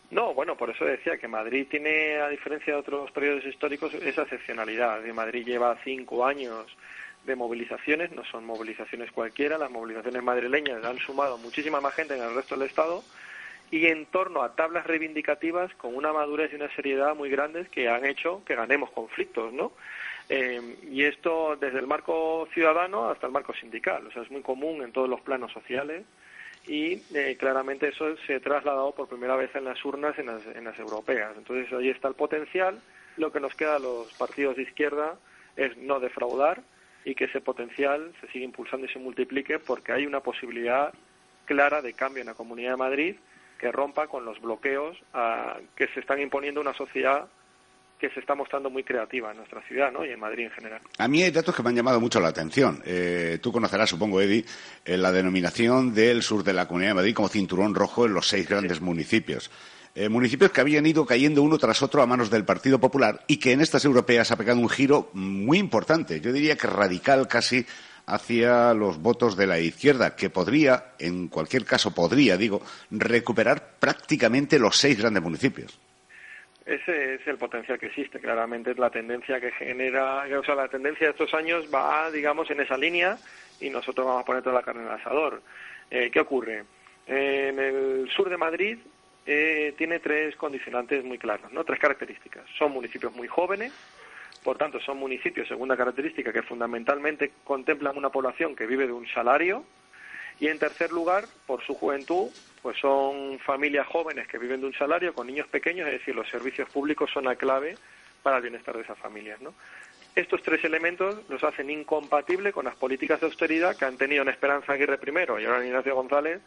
No, 0.09 0.33
bueno, 0.33 0.57
por 0.57 0.71
eso 0.71 0.83
decía 0.83 1.17
que 1.17 1.27
Madrid 1.27 1.67
tiene, 1.69 2.19
a 2.19 2.29
diferencia 2.29 2.73
de 2.73 2.79
otros 2.79 3.11
periodos 3.11 3.45
históricos, 3.45 3.93
esa 3.93 4.23
excepcionalidad. 4.23 4.99
Madrid 5.13 5.45
lleva 5.45 5.77
cinco 5.83 6.25
años 6.25 6.75
de 7.23 7.35
movilizaciones, 7.35 8.11
no 8.13 8.25
son 8.25 8.45
movilizaciones 8.45 9.11
cualquiera, 9.11 9.59
las 9.59 9.69
movilizaciones 9.69 10.23
madrileñas 10.23 10.83
han 10.83 10.97
sumado 10.97 11.37
muchísima 11.37 11.79
más 11.79 11.93
gente 11.93 12.15
en 12.15 12.23
el 12.23 12.33
resto 12.33 12.57
del 12.57 12.67
Estado 12.67 13.03
y 13.71 13.87
en 13.87 14.05
torno 14.07 14.43
a 14.43 14.55
tablas 14.55 14.85
reivindicativas 14.85 15.73
con 15.75 15.95
una 15.95 16.13
madurez 16.13 16.51
y 16.51 16.55
una 16.55 16.73
seriedad 16.75 17.15
muy 17.15 17.29
grandes 17.29 17.69
que 17.69 17.89
han 17.89 18.05
hecho 18.05 18.43
que 18.45 18.55
ganemos 18.55 18.91
conflictos, 18.91 19.53
¿no? 19.53 19.71
Eh, 20.29 20.77
y 20.89 21.03
esto 21.03 21.55
desde 21.55 21.79
el 21.79 21.87
marco 21.87 22.47
ciudadano 22.53 23.09
hasta 23.09 23.27
el 23.27 23.33
marco 23.33 23.53
sindical, 23.53 24.05
o 24.07 24.11
sea, 24.11 24.21
es 24.21 24.31
muy 24.31 24.41
común 24.41 24.81
en 24.83 24.91
todos 24.91 25.09
los 25.09 25.21
planos 25.21 25.51
sociales 25.51 26.03
y 26.67 27.01
eh, 27.15 27.35
claramente 27.39 27.87
eso 27.87 28.15
se 28.27 28.35
ha 28.35 28.39
trasladado 28.39 28.93
por 28.93 29.07
primera 29.07 29.35
vez 29.35 29.53
en 29.55 29.65
las 29.65 29.83
urnas 29.83 30.17
en 30.19 30.27
las, 30.27 30.45
en 30.45 30.63
las 30.63 30.77
europeas. 30.77 31.33
Entonces 31.37 31.71
ahí 31.73 31.89
está 31.89 32.07
el 32.07 32.13
potencial. 32.13 32.79
Lo 33.17 33.31
que 33.31 33.39
nos 33.39 33.55
queda 33.55 33.77
a 33.77 33.79
los 33.79 34.13
partidos 34.13 34.55
de 34.55 34.63
izquierda 34.63 35.15
es 35.55 35.75
no 35.77 35.99
defraudar, 35.99 36.61
y 37.03 37.15
que 37.15 37.25
ese 37.25 37.41
potencial 37.41 38.13
se 38.21 38.27
siga 38.27 38.45
impulsando 38.45 38.85
y 38.85 38.89
se 38.89 38.99
multiplique 38.99 39.59
porque 39.59 39.91
hay 39.91 40.05
una 40.05 40.19
posibilidad 40.21 40.93
clara 41.45 41.81
de 41.81 41.93
cambio 41.93 42.21
en 42.21 42.27
la 42.27 42.33
Comunidad 42.33 42.71
de 42.71 42.77
Madrid 42.77 43.15
que 43.61 43.71
rompa 43.71 44.07
con 44.07 44.25
los 44.25 44.41
bloqueos 44.41 44.97
a, 45.13 45.57
que 45.75 45.87
se 45.93 45.99
están 45.99 46.19
imponiendo 46.19 46.59
una 46.59 46.73
sociedad 46.73 47.27
que 47.99 48.09
se 48.09 48.19
está 48.19 48.33
mostrando 48.33 48.71
muy 48.71 48.83
creativa 48.83 49.29
en 49.29 49.37
nuestra 49.37 49.61
ciudad 49.67 49.91
¿no? 49.91 50.03
y 50.03 50.09
en 50.09 50.19
Madrid 50.19 50.45
en 50.45 50.49
general. 50.49 50.81
A 50.97 51.07
mí 51.07 51.21
hay 51.21 51.29
datos 51.29 51.55
que 51.55 51.61
me 51.61 51.69
han 51.69 51.75
llamado 51.75 52.01
mucho 52.01 52.19
la 52.19 52.29
atención. 52.29 52.81
Eh, 52.83 53.37
tú 53.39 53.51
conocerás, 53.51 53.91
supongo, 53.91 54.19
Eddie, 54.19 54.43
eh, 54.83 54.97
la 54.97 55.11
denominación 55.11 55.93
del 55.93 56.23
sur 56.23 56.43
de 56.43 56.53
la 56.53 56.67
Comunidad 56.67 56.89
de 56.89 56.95
Madrid 56.95 57.13
como 57.13 57.29
cinturón 57.29 57.75
rojo 57.75 58.07
en 58.07 58.15
los 58.15 58.27
seis 58.27 58.49
grandes 58.49 58.81
municipios. 58.81 59.51
Eh, 59.93 60.09
municipios 60.09 60.51
que 60.51 60.61
habían 60.61 60.87
ido 60.87 61.05
cayendo 61.05 61.43
uno 61.43 61.59
tras 61.59 61.83
otro 61.83 62.01
a 62.01 62.07
manos 62.07 62.31
del 62.31 62.43
Partido 62.43 62.79
Popular 62.79 63.23
y 63.27 63.37
que 63.37 63.51
en 63.51 63.61
estas 63.61 63.85
europeas 63.85 64.31
ha 64.31 64.37
pegado 64.37 64.59
un 64.59 64.69
giro 64.69 65.11
muy 65.13 65.59
importante, 65.59 66.19
yo 66.19 66.33
diría 66.33 66.55
que 66.55 66.65
radical 66.65 67.27
casi 67.27 67.67
hacia 68.05 68.73
los 68.73 69.01
votos 69.01 69.37
de 69.37 69.47
la 69.47 69.59
izquierda, 69.59 70.15
que 70.15 70.29
podría, 70.29 70.93
en 70.99 71.27
cualquier 71.27 71.65
caso 71.65 71.93
podría, 71.93 72.37
digo, 72.37 72.61
recuperar 72.89 73.79
prácticamente 73.79 74.59
los 74.59 74.77
seis 74.77 74.99
grandes 74.99 75.23
municipios. 75.23 75.79
Ese 76.65 77.15
es 77.15 77.27
el 77.27 77.37
potencial 77.37 77.79
que 77.79 77.87
existe, 77.87 78.19
claramente 78.19 78.71
es 78.71 78.77
la 78.77 78.89
tendencia 78.89 79.39
que 79.39 79.51
genera, 79.51 80.25
o 80.39 80.43
sea, 80.43 80.55
la 80.55 80.67
tendencia 80.67 81.07
de 81.07 81.11
estos 81.11 81.33
años 81.33 81.65
va, 81.73 82.11
digamos, 82.11 82.49
en 82.51 82.61
esa 82.61 82.77
línea 82.77 83.17
y 83.59 83.69
nosotros 83.69 84.05
vamos 84.05 84.21
a 84.21 84.25
poner 84.25 84.43
toda 84.43 84.55
la 84.55 84.63
carne 84.63 84.81
en 84.81 84.87
el 84.87 84.93
asador. 84.93 85.41
Eh, 85.89 86.09
¿Qué 86.11 86.19
ocurre? 86.19 86.63
en 87.07 87.59
el 87.59 88.09
sur 88.15 88.29
de 88.29 88.37
Madrid 88.37 88.77
eh, 89.25 89.73
tiene 89.77 89.99
tres 89.99 90.35
condicionantes 90.35 91.03
muy 91.03 91.17
claros, 91.17 91.51
¿no? 91.51 91.63
tres 91.63 91.79
características. 91.79 92.43
Son 92.57 92.71
municipios 92.71 93.13
muy 93.13 93.27
jóvenes, 93.27 93.73
por 94.43 94.57
tanto 94.57 94.79
son 94.79 94.97
municipios, 94.97 95.47
segunda 95.47 95.77
característica, 95.77 96.33
que 96.33 96.41
fundamentalmente 96.41 97.31
contemplan 97.43 97.97
una 97.97 98.09
población 98.09 98.55
que 98.55 98.65
vive 98.65 98.87
de 98.87 98.93
un 98.93 99.07
salario 99.07 99.63
Y 100.39 100.47
en 100.47 100.57
tercer 100.57 100.91
lugar, 100.91 101.25
por 101.45 101.63
su 101.63 101.75
juventud, 101.75 102.29
pues 102.63 102.75
son 102.79 103.37
familias 103.39 103.85
jóvenes 103.87 104.27
que 104.27 104.39
viven 104.39 104.61
de 104.61 104.67
un 104.67 104.73
salario 104.73 105.13
con 105.13 105.27
niños 105.27 105.47
pequeños, 105.47 105.87
es 105.87 105.93
decir, 105.99 106.15
los 106.15 106.27
servicios 106.29 106.67
públicos 106.69 107.11
son 107.13 107.25
la 107.25 107.35
clave 107.35 107.77
para 108.23 108.37
el 108.37 108.41
bienestar 108.41 108.75
de 108.75 108.81
esas 108.81 108.97
familias, 108.97 109.39
¿no? 109.39 109.53
Estos 110.15 110.41
tres 110.41 110.63
elementos 110.63 111.21
los 111.29 111.43
hacen 111.43 111.69
incompatibles 111.69 112.53
con 112.53 112.65
las 112.65 112.75
políticas 112.75 113.19
de 113.19 113.27
austeridad 113.27 113.77
que 113.77 113.85
han 113.85 113.97
tenido 113.97 114.23
en 114.23 114.29
Esperanza 114.29 114.73
Aguirre 114.73 114.97
primero 114.97 115.39
y 115.39 115.45
ahora 115.45 115.61
en 115.61 115.67
Ignacio 115.67 115.95
González 115.95 116.41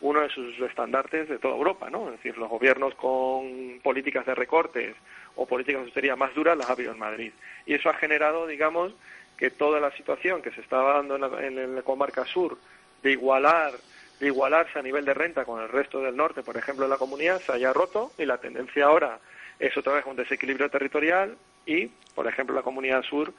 uno 0.00 0.20
de 0.20 0.28
sus 0.28 0.58
estandartes 0.60 1.28
de 1.28 1.38
toda 1.38 1.56
Europa, 1.56 1.90
¿no? 1.90 2.06
Es 2.06 2.12
decir, 2.12 2.38
los 2.38 2.48
gobiernos 2.48 2.94
con 2.94 3.80
políticas 3.82 4.24
de 4.26 4.34
recortes 4.34 4.94
o 5.36 5.46
políticas 5.46 5.80
de 5.80 5.86
austeridad 5.86 6.16
más 6.16 6.34
duras 6.34 6.56
las 6.56 6.68
ha 6.68 6.72
habido 6.72 6.92
en 6.92 6.98
Madrid. 6.98 7.32
Y 7.66 7.74
eso 7.74 7.90
ha 7.90 7.94
generado, 7.94 8.46
digamos, 8.46 8.92
que 9.36 9.50
toda 9.50 9.80
la 9.80 9.90
situación 9.92 10.42
que 10.42 10.50
se 10.52 10.60
estaba 10.60 10.94
dando 10.94 11.16
en 11.16 11.20
la, 11.20 11.46
en 11.46 11.74
la 11.74 11.82
comarca 11.82 12.24
sur 12.24 12.58
de 13.02 13.12
igualar 13.12 13.72
de 14.20 14.26
igualarse 14.26 14.78
a 14.78 14.82
nivel 14.82 15.04
de 15.04 15.14
renta 15.14 15.44
con 15.44 15.62
el 15.62 15.68
resto 15.68 16.00
del 16.00 16.16
norte, 16.16 16.42
por 16.42 16.56
ejemplo, 16.56 16.84
de 16.84 16.90
la 16.90 16.96
comunidad, 16.96 17.40
se 17.40 17.52
haya 17.52 17.72
roto 17.72 18.10
y 18.18 18.24
la 18.24 18.38
tendencia 18.38 18.86
ahora 18.86 19.20
es 19.58 19.76
otra 19.76 19.94
vez 19.94 20.06
un 20.06 20.16
desequilibrio 20.16 20.68
territorial 20.70 21.36
y, 21.66 21.86
por 22.14 22.26
ejemplo, 22.26 22.54
la 22.54 22.62
comunidad 22.62 23.02
sur, 23.02 23.32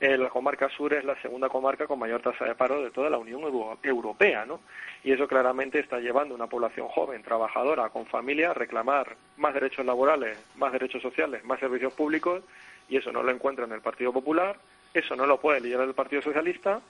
eh, 0.00 0.16
la 0.16 0.30
comarca 0.30 0.68
sur 0.70 0.94
es 0.94 1.04
la 1.04 1.20
segunda 1.20 1.50
comarca 1.50 1.86
con 1.86 1.98
mayor 1.98 2.22
tasa 2.22 2.46
de 2.46 2.54
paro 2.54 2.82
de 2.82 2.90
toda 2.90 3.10
la 3.10 3.18
Unión 3.18 3.42
Europea, 3.82 4.46
¿no? 4.46 4.60
Y 5.04 5.12
eso 5.12 5.28
claramente 5.28 5.78
está 5.78 5.98
llevando 5.98 6.34
a 6.34 6.36
una 6.36 6.46
población 6.46 6.88
joven, 6.88 7.22
trabajadora, 7.22 7.90
con 7.90 8.06
familia, 8.06 8.50
a 8.50 8.54
reclamar 8.54 9.16
más 9.36 9.52
derechos 9.52 9.84
laborales, 9.84 10.38
más 10.56 10.72
derechos 10.72 11.02
sociales, 11.02 11.44
más 11.44 11.60
servicios 11.60 11.92
públicos, 11.92 12.42
y 12.88 12.96
eso 12.96 13.12
no 13.12 13.22
lo 13.22 13.30
encuentra 13.30 13.66
en 13.66 13.72
el 13.72 13.82
Partido 13.82 14.10
Popular, 14.10 14.56
eso 14.94 15.14
no 15.16 15.26
lo 15.26 15.38
puede 15.38 15.60
liderar 15.60 15.86
el 15.86 15.94
Partido 15.94 16.22
Socialista, 16.22 16.80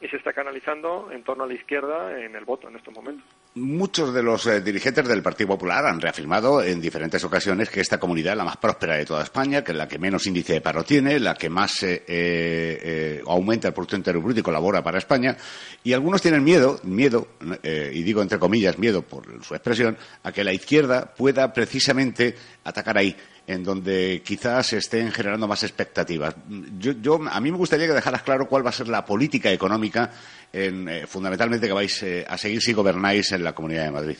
y 0.00 0.08
se 0.08 0.16
está 0.16 0.32
canalizando 0.32 1.10
en 1.10 1.24
torno 1.24 1.44
a 1.44 1.46
la 1.46 1.54
izquierda 1.54 2.18
en 2.20 2.36
el 2.36 2.44
voto 2.44 2.68
en 2.68 2.76
estos 2.76 2.94
momentos. 2.94 3.24
Muchos 3.54 4.14
de 4.14 4.22
los 4.22 4.46
eh, 4.46 4.60
dirigentes 4.60 5.08
del 5.08 5.22
Partido 5.22 5.48
Popular 5.48 5.86
han 5.86 6.00
reafirmado 6.00 6.62
en 6.62 6.80
diferentes 6.80 7.24
ocasiones 7.24 7.68
que 7.68 7.80
esta 7.80 7.98
comunidad 7.98 8.34
es 8.34 8.38
la 8.38 8.44
más 8.44 8.58
próspera 8.58 8.96
de 8.96 9.04
toda 9.04 9.24
España, 9.24 9.64
que 9.64 9.72
es 9.72 9.78
la 9.78 9.88
que 9.88 9.98
menos 9.98 10.26
índice 10.26 10.52
de 10.52 10.60
paro 10.60 10.84
tiene, 10.84 11.18
la 11.18 11.34
que 11.34 11.50
más 11.50 11.82
eh, 11.82 12.04
eh, 12.06 13.22
aumenta 13.26 13.68
el 13.68 13.74
Producto 13.74 13.96
Interior 13.96 14.22
Bruto 14.22 14.40
y 14.40 14.42
colabora 14.42 14.82
para 14.82 14.98
España. 14.98 15.36
Y 15.82 15.92
algunos 15.92 16.22
tienen 16.22 16.44
miedo, 16.44 16.78
miedo, 16.84 17.28
y 17.62 18.02
digo 18.02 18.22
entre 18.22 18.38
comillas 18.38 18.78
miedo 18.78 19.02
por 19.02 19.44
su 19.44 19.54
expresión, 19.54 19.96
a 20.22 20.32
que 20.32 20.44
la 20.44 20.52
izquierda 20.52 21.12
pueda 21.16 21.52
precisamente 21.52 22.34
atacar 22.64 22.98
ahí 22.98 23.16
en 23.48 23.64
donde 23.64 24.20
quizás 24.22 24.66
se 24.66 24.76
estén 24.76 25.10
generando 25.10 25.48
más 25.48 25.62
expectativas. 25.62 26.36
Yo, 26.78 27.18
a 27.30 27.40
mí 27.40 27.50
me 27.50 27.56
gustaría 27.56 27.86
que 27.86 27.94
dejaras 27.94 28.22
claro 28.22 28.46
cuál 28.46 28.64
va 28.64 28.68
a 28.68 28.74
ser 28.74 28.88
la 28.88 29.06
política 29.06 29.50
económica, 29.50 30.10
en, 30.52 30.86
eh, 30.86 31.06
fundamentalmente, 31.06 31.66
que 31.66 31.72
vais 31.72 32.02
eh, 32.02 32.26
a 32.28 32.36
seguir 32.36 32.60
si 32.60 32.74
gobernáis 32.74 33.32
en 33.32 33.42
la 33.42 33.54
Comunidad 33.54 33.84
de 33.84 33.90
Madrid. 33.90 34.16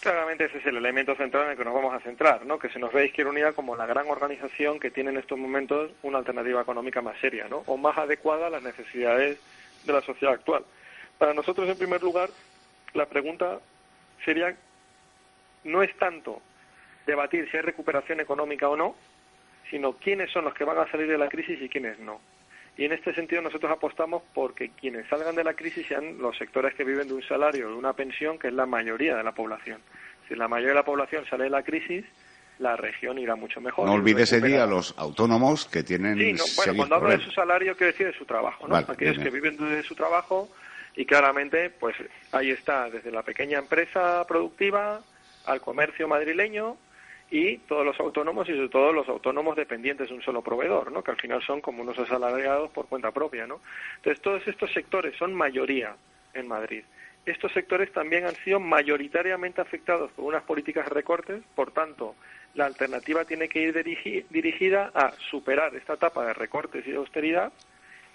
Claramente 0.00 0.46
ese 0.46 0.58
es 0.58 0.66
el 0.66 0.78
elemento 0.78 1.14
central 1.14 1.44
en 1.44 1.50
el 1.52 1.56
que 1.56 1.64
nos 1.64 1.74
vamos 1.74 1.94
a 1.94 2.00
centrar, 2.00 2.44
¿no? 2.44 2.58
que 2.58 2.68
se 2.70 2.80
nos 2.80 2.92
ve 2.92 3.06
Izquierda 3.06 3.30
Unida 3.30 3.52
como 3.52 3.76
la 3.76 3.86
gran 3.86 4.08
organización 4.08 4.80
que 4.80 4.90
tiene 4.90 5.10
en 5.10 5.18
estos 5.18 5.38
momentos 5.38 5.92
una 6.02 6.18
alternativa 6.18 6.60
económica 6.60 7.00
más 7.00 7.18
seria 7.20 7.46
¿no? 7.48 7.62
o 7.66 7.76
más 7.76 7.96
adecuada 7.98 8.48
a 8.48 8.50
las 8.50 8.62
necesidades 8.64 9.38
de 9.84 9.92
la 9.92 10.02
sociedad 10.02 10.34
actual. 10.34 10.64
Para 11.18 11.34
nosotros, 11.34 11.68
en 11.68 11.78
primer 11.78 12.02
lugar, 12.02 12.30
la 12.94 13.06
pregunta 13.06 13.60
sería, 14.24 14.56
no 15.64 15.82
es 15.82 15.96
tanto 15.96 16.42
debatir 17.08 17.50
si 17.50 17.56
hay 17.56 17.62
recuperación 17.62 18.20
económica 18.20 18.68
o 18.68 18.76
no, 18.76 18.94
sino 19.70 19.94
quiénes 19.94 20.30
son 20.30 20.44
los 20.44 20.54
que 20.54 20.64
van 20.64 20.78
a 20.78 20.90
salir 20.90 21.08
de 21.08 21.18
la 21.18 21.28
crisis 21.28 21.60
y 21.60 21.68
quiénes 21.68 21.98
no. 21.98 22.20
Y 22.76 22.84
en 22.84 22.92
este 22.92 23.12
sentido 23.12 23.42
nosotros 23.42 23.72
apostamos 23.72 24.22
porque 24.32 24.70
quienes 24.70 25.08
salgan 25.08 25.34
de 25.34 25.42
la 25.42 25.54
crisis 25.54 25.86
sean 25.88 26.18
los 26.18 26.36
sectores 26.38 26.74
que 26.74 26.84
viven 26.84 27.08
de 27.08 27.14
un 27.14 27.22
salario, 27.22 27.68
de 27.68 27.74
una 27.74 27.92
pensión, 27.92 28.38
que 28.38 28.48
es 28.48 28.54
la 28.54 28.66
mayoría 28.66 29.16
de 29.16 29.24
la 29.24 29.32
población. 29.32 29.80
Si 30.28 30.36
la 30.36 30.46
mayoría 30.46 30.70
de 30.70 30.76
la 30.76 30.84
población 30.84 31.24
sale 31.26 31.44
de 31.44 31.50
la 31.50 31.64
crisis, 31.64 32.04
la 32.58 32.76
región 32.76 33.18
irá 33.18 33.34
mucho 33.34 33.60
mejor. 33.60 33.86
No 33.86 33.94
olvides 33.94 34.32
ese 34.32 34.46
día 34.46 34.64
a 34.64 34.66
los 34.66 34.94
autónomos 34.96 35.66
que 35.66 35.82
tienen. 35.82 36.18
Sí, 36.36 36.54
bueno, 36.56 36.74
cuando 36.76 36.94
hablo 36.96 37.10
de 37.10 37.20
su 37.20 37.30
salario, 37.32 37.76
quiero 37.76 37.92
decir 37.92 38.06
de 38.06 38.12
su 38.12 38.24
trabajo, 38.24 38.68
¿no? 38.68 38.76
Aquellos 38.76 39.18
que 39.18 39.30
viven 39.30 39.56
de 39.56 39.82
su 39.82 39.94
trabajo 39.94 40.48
y 40.94 41.04
claramente, 41.04 41.70
pues 41.70 41.96
ahí 42.32 42.50
está, 42.50 42.90
desde 42.90 43.10
la 43.10 43.22
pequeña 43.22 43.58
empresa 43.58 44.24
productiva 44.26 45.00
al 45.46 45.60
comercio 45.60 46.08
madrileño, 46.08 46.76
y 47.30 47.58
todos 47.58 47.84
los 47.84 47.98
autónomos 48.00 48.48
y 48.48 48.52
sobre 48.52 48.68
todo 48.68 48.92
los 48.92 49.08
autónomos 49.08 49.56
dependientes 49.56 50.08
de 50.08 50.14
un 50.14 50.22
solo 50.22 50.42
proveedor, 50.42 50.90
¿no? 50.90 51.02
que 51.02 51.10
al 51.10 51.20
final 51.20 51.42
son 51.42 51.60
como 51.60 51.82
unos 51.82 51.98
asalariados 51.98 52.70
por 52.70 52.86
cuenta 52.86 53.10
propia. 53.10 53.46
¿no? 53.46 53.60
Entonces, 53.96 54.22
todos 54.22 54.46
estos 54.46 54.72
sectores 54.72 55.16
son 55.16 55.34
mayoría 55.34 55.94
en 56.34 56.48
Madrid. 56.48 56.84
Estos 57.26 57.52
sectores 57.52 57.92
también 57.92 58.24
han 58.24 58.34
sido 58.36 58.58
mayoritariamente 58.58 59.60
afectados 59.60 60.10
por 60.12 60.24
unas 60.24 60.42
políticas 60.44 60.86
de 60.86 60.94
recortes, 60.94 61.42
por 61.54 61.72
tanto, 61.72 62.14
la 62.54 62.64
alternativa 62.64 63.26
tiene 63.26 63.48
que 63.48 63.60
ir 63.60 64.26
dirigida 64.30 64.90
a 64.94 65.12
superar 65.30 65.74
esta 65.76 65.94
etapa 65.94 66.24
de 66.24 66.32
recortes 66.32 66.86
y 66.86 66.92
de 66.92 66.96
austeridad 66.96 67.52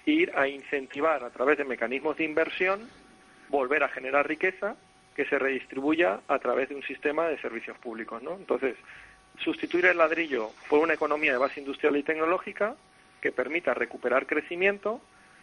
e 0.05 0.12
ir 0.12 0.32
a 0.36 0.48
incentivar 0.48 1.24
a 1.24 1.29
través 1.29 1.60
de 1.60 1.65
mecanismos 1.65 2.17
de 2.17 2.24
inversión, 2.24 2.89
volver 3.50 3.84
a 3.84 3.89
generar 3.89 4.27
riqueza 4.27 4.75
que 5.15 5.25
se 5.25 5.38
redistribuya 5.38 6.22
a 6.27 6.39
través 6.39 6.70
de 6.70 6.75
un 6.75 6.84
sistema 6.84 7.27
de 7.27 7.39
servicios 7.39 7.77
públicos. 7.77 8.22
¿no? 8.22 8.36
Entonces, 8.36 8.75
sustituir 9.39 9.86
el 9.86 9.98
ladrillo 9.98 10.51
por 10.70 10.79
una 10.79 10.93
economía 10.93 11.32
de 11.32 11.38
base 11.38 11.60
industrial 11.60 11.98
y 11.98 12.03
tecnológica 12.03 12.75
que 13.22 13.32
permita 13.32 13.74
recuperar 13.74 14.27
crecimiento, 14.27 15.01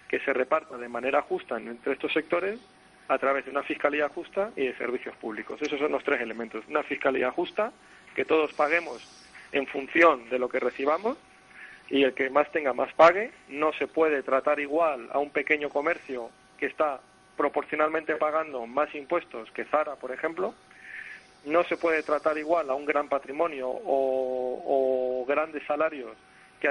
que 0.08 0.20
se 0.20 0.32
reparta 0.32 0.76
de 0.76 0.88
manera 0.88 1.22
justa 1.22 1.56
entre 1.56 1.92
estos 1.92 2.12
sectores 2.12 2.60
a 3.08 3.18
través 3.18 3.44
de 3.44 3.50
una 3.50 3.62
fiscalidad 3.62 4.12
justa 4.12 4.50
y 4.54 4.66
de 4.66 4.76
servicios 4.76 5.16
públicos. 5.16 5.60
Esos 5.60 5.78
son 5.78 5.92
los 5.92 6.04
tres 6.04 6.20
elementos. 6.20 6.64
Una 6.68 6.82
fiscalidad 6.82 7.32
justa, 7.32 7.72
que 8.14 8.24
todos 8.24 8.52
paguemos 8.52 9.02
en 9.52 9.66
función 9.66 10.28
de 10.30 10.38
lo 10.38 10.48
que 10.48 10.60
recibamos 10.60 11.16
y 11.88 12.04
el 12.04 12.14
que 12.14 12.30
más 12.30 12.50
tenga 12.52 12.72
más 12.72 12.92
pague. 12.94 13.32
No 13.48 13.72
se 13.72 13.86
puede 13.88 14.22
tratar 14.22 14.60
igual 14.60 15.08
a 15.12 15.18
un 15.18 15.30
pequeño 15.30 15.70
comercio 15.70 16.30
que 16.58 16.66
está 16.66 17.00
proporcionalmente 17.40 18.16
pagando 18.16 18.66
más 18.66 18.94
impuestos 18.94 19.50
que 19.52 19.64
Zara, 19.64 19.96
por 19.96 20.12
ejemplo, 20.12 20.54
no 21.46 21.64
se 21.64 21.78
puede 21.78 22.02
tratar 22.02 22.36
igual 22.36 22.68
a 22.68 22.74
un 22.74 22.84
gran 22.84 23.08
patrimonio 23.08 23.66
o, 23.66 25.24
grandes 25.26 25.64
salarios 25.64 26.12
que 26.60 26.68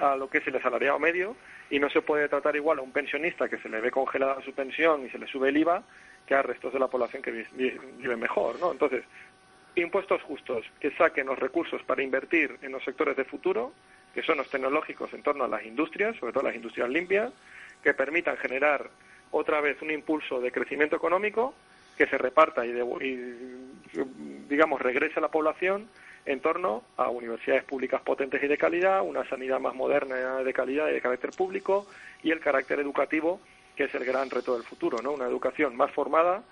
a, 0.00 0.16
lo 0.16 0.28
que 0.28 0.38
es 0.38 0.46
el 0.46 0.56
asalariado 0.56 0.98
medio 0.98 1.34
y 1.70 1.78
no 1.78 1.88
se 1.88 2.02
puede 2.02 2.28
tratar 2.28 2.54
igual 2.56 2.80
a 2.80 2.82
un 2.82 2.92
pensionista 2.92 3.48
que 3.48 3.56
se 3.56 3.70
le 3.70 3.80
ve 3.80 3.90
congelada 3.90 4.42
su 4.42 4.52
pensión 4.52 5.06
y 5.06 5.08
se 5.08 5.18
le 5.18 5.26
sube 5.26 5.48
el 5.48 5.56
IVA 5.56 5.82
que 6.26 6.34
a 6.34 6.42
restos 6.42 6.74
de 6.74 6.78
la 6.78 6.88
población 6.88 7.22
que 7.22 7.30
vive 7.30 8.16
mejor, 8.16 8.60
¿no? 8.60 8.70
Entonces, 8.70 9.04
impuestos 9.76 10.20
justos 10.24 10.66
que 10.78 10.90
saquen 10.90 11.26
los 11.26 11.38
recursos 11.38 11.82
para 11.84 12.02
invertir 12.02 12.58
en 12.60 12.72
los 12.72 12.84
sectores 12.84 13.16
de 13.16 13.24
futuro, 13.24 13.72
que 14.12 14.22
son 14.22 14.36
los 14.36 14.50
tecnológicos 14.50 15.10
en 15.14 15.22
torno 15.22 15.44
a 15.44 15.48
las 15.48 15.64
industrias, 15.64 16.14
sobre 16.16 16.34
todo 16.34 16.42
las 16.42 16.54
industrias 16.54 16.90
limpias, 16.90 17.32
que 17.82 17.94
permitan 17.94 18.36
generar 18.36 18.90
otra 19.32 19.60
vez 19.60 19.80
un 19.82 19.90
impulso 19.90 20.40
de 20.40 20.52
crecimiento 20.52 20.96
económico 20.96 21.54
que 21.96 22.06
se 22.06 22.16
reparta 22.16 22.64
y, 22.64 22.72
digamos, 24.48 24.80
regrese 24.80 25.18
a 25.18 25.22
la 25.22 25.28
población 25.28 25.88
en 26.24 26.40
torno 26.40 26.84
a 26.96 27.08
universidades 27.08 27.64
públicas 27.64 28.00
potentes 28.00 28.42
y 28.42 28.46
de 28.46 28.56
calidad, 28.56 29.02
una 29.02 29.28
sanidad 29.28 29.58
más 29.58 29.74
moderna 29.74 30.36
de 30.36 30.52
calidad 30.52 30.88
y 30.88 30.92
de 30.92 31.00
carácter 31.00 31.30
público 31.30 31.86
y 32.22 32.30
el 32.30 32.40
carácter 32.40 32.78
educativo, 32.78 33.40
que 33.76 33.84
es 33.84 33.94
el 33.94 34.04
gran 34.04 34.30
reto 34.30 34.54
del 34.54 34.62
futuro, 34.62 35.02
¿no? 35.02 35.12
Una 35.12 35.26
educación 35.26 35.76
más 35.76 35.90
formada 35.90 36.42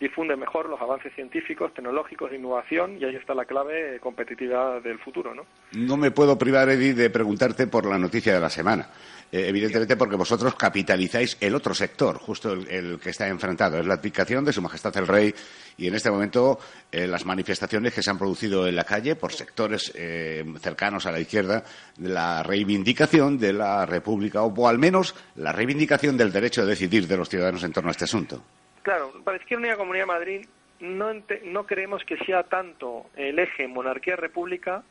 difunde 0.00 0.36
mejor 0.36 0.68
los 0.68 0.80
avances 0.80 1.14
científicos, 1.14 1.72
tecnológicos, 1.72 2.30
de 2.30 2.36
innovación 2.36 2.98
y 3.00 3.04
ahí 3.04 3.14
está 3.14 3.34
la 3.34 3.44
clave 3.44 3.98
competitividad 4.00 4.82
del 4.82 4.98
futuro, 4.98 5.34
¿no? 5.34 5.46
No 5.72 5.96
me 5.96 6.10
puedo 6.10 6.36
privar, 6.36 6.68
Eddie, 6.68 6.94
de 6.94 7.10
preguntarte 7.10 7.68
por 7.68 7.86
la 7.86 7.98
noticia 7.98 8.34
de 8.34 8.40
la 8.40 8.50
semana. 8.50 8.88
Eh, 9.34 9.48
evidentemente 9.48 9.96
porque 9.96 10.14
vosotros 10.14 10.54
capitalizáis 10.54 11.36
el 11.40 11.56
otro 11.56 11.74
sector, 11.74 12.18
justo 12.18 12.52
el, 12.52 13.00
que 13.00 13.10
está 13.10 13.26
enfrentado. 13.26 13.80
Es 13.80 13.84
la 13.84 13.94
aplicación 13.94 14.44
de 14.44 14.52
Su 14.52 14.62
Majestad 14.62 14.96
el 14.96 15.08
Rey 15.08 15.34
y 15.76 15.88
en 15.88 15.96
este 15.96 16.08
momento 16.08 16.60
eh, 16.92 17.08
las 17.08 17.26
manifestaciones 17.26 17.92
que 17.92 18.00
se 18.00 18.10
han 18.10 18.18
producido 18.18 18.68
en 18.68 18.76
la 18.76 18.84
calle 18.84 19.16
por 19.16 19.32
sectores 19.32 19.92
eh, 19.96 20.44
cercanos 20.60 21.06
a 21.06 21.10
la 21.10 21.18
izquierda, 21.18 21.64
la 21.98 22.44
reivindicación 22.44 23.36
de 23.36 23.54
la 23.54 23.84
República 23.86 24.40
o, 24.44 24.68
al 24.68 24.78
menos 24.78 25.16
la 25.34 25.50
reivindicación 25.50 26.16
del 26.16 26.30
derecho 26.30 26.62
a 26.62 26.66
decidir 26.66 27.08
de 27.08 27.16
los 27.16 27.28
ciudadanos 27.28 27.64
en 27.64 27.72
torno 27.72 27.88
a 27.88 27.90
este 27.90 28.04
asunto. 28.04 28.40
Claro, 28.82 29.14
para 29.24 29.38
Izquierda 29.38 29.62
Unida 29.62 29.76
Comunidad 29.76 30.04
de 30.04 30.12
Madrid 30.12 30.46
no, 30.78 31.12
no 31.46 31.66
creemos 31.66 32.04
que 32.04 32.18
sea 32.18 32.44
tanto 32.44 33.06
el 33.16 33.40
eje 33.40 33.66
monarquía-república 33.66 34.84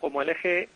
como 0.00 0.22
el 0.22 0.30
eje 0.30 0.70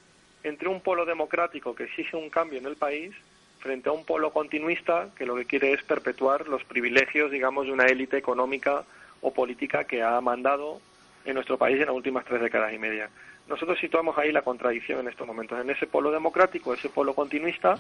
entre 0.45 0.69
un 0.69 0.81
polo 0.81 1.05
democrático 1.05 1.75
que 1.75 1.85
exige 1.85 2.17
un 2.17 2.31
cambio 2.31 2.59
en 2.59 2.67
el 2.67 2.77
país 2.77 3.15
frente 3.61 3.89
a 3.89 3.93
un 3.93 4.05
polo 4.05 4.33
continuista 4.33 5.09
que 5.17 5.27
lo 5.27 5.37
que 5.37 5.45
quiere 5.45 5.73
es 5.73 5.83
perpetuar 5.85 6.49
los 6.49 6.65
privilegios, 6.65 7.31
digamos, 7.31 7.67
de 7.67 7.73
una 7.73 7.87
élite 7.87 8.17
económica 8.17 8.85
o 9.21 9.33
política 9.33 9.85
que 9.85 10.03
ha 10.03 10.21
mandado 10.21 10.81
en 11.25 11.35
nuestro 11.35 11.57
país 11.57 11.79
en 11.79 11.87
las 11.87 11.95
últimas 11.95 12.25
tres 12.25 12.41
décadas 12.41 12.73
y 12.73 12.79
media. 12.79 13.09
Nosotros 13.49 13.79
situamos 13.79 14.19
ahí 14.19 14.33
la 14.33 14.43
contradicción 14.43 15.01
en 15.01 15.09
estos 15.09 15.27
momentos, 15.27 15.61
en 15.61 15.71
ese 15.71 15.87
polo 15.87 16.11
democrático, 16.11 16.75
ese 16.75 16.89
polo 16.89 17.15
continuista, 17.15 17.79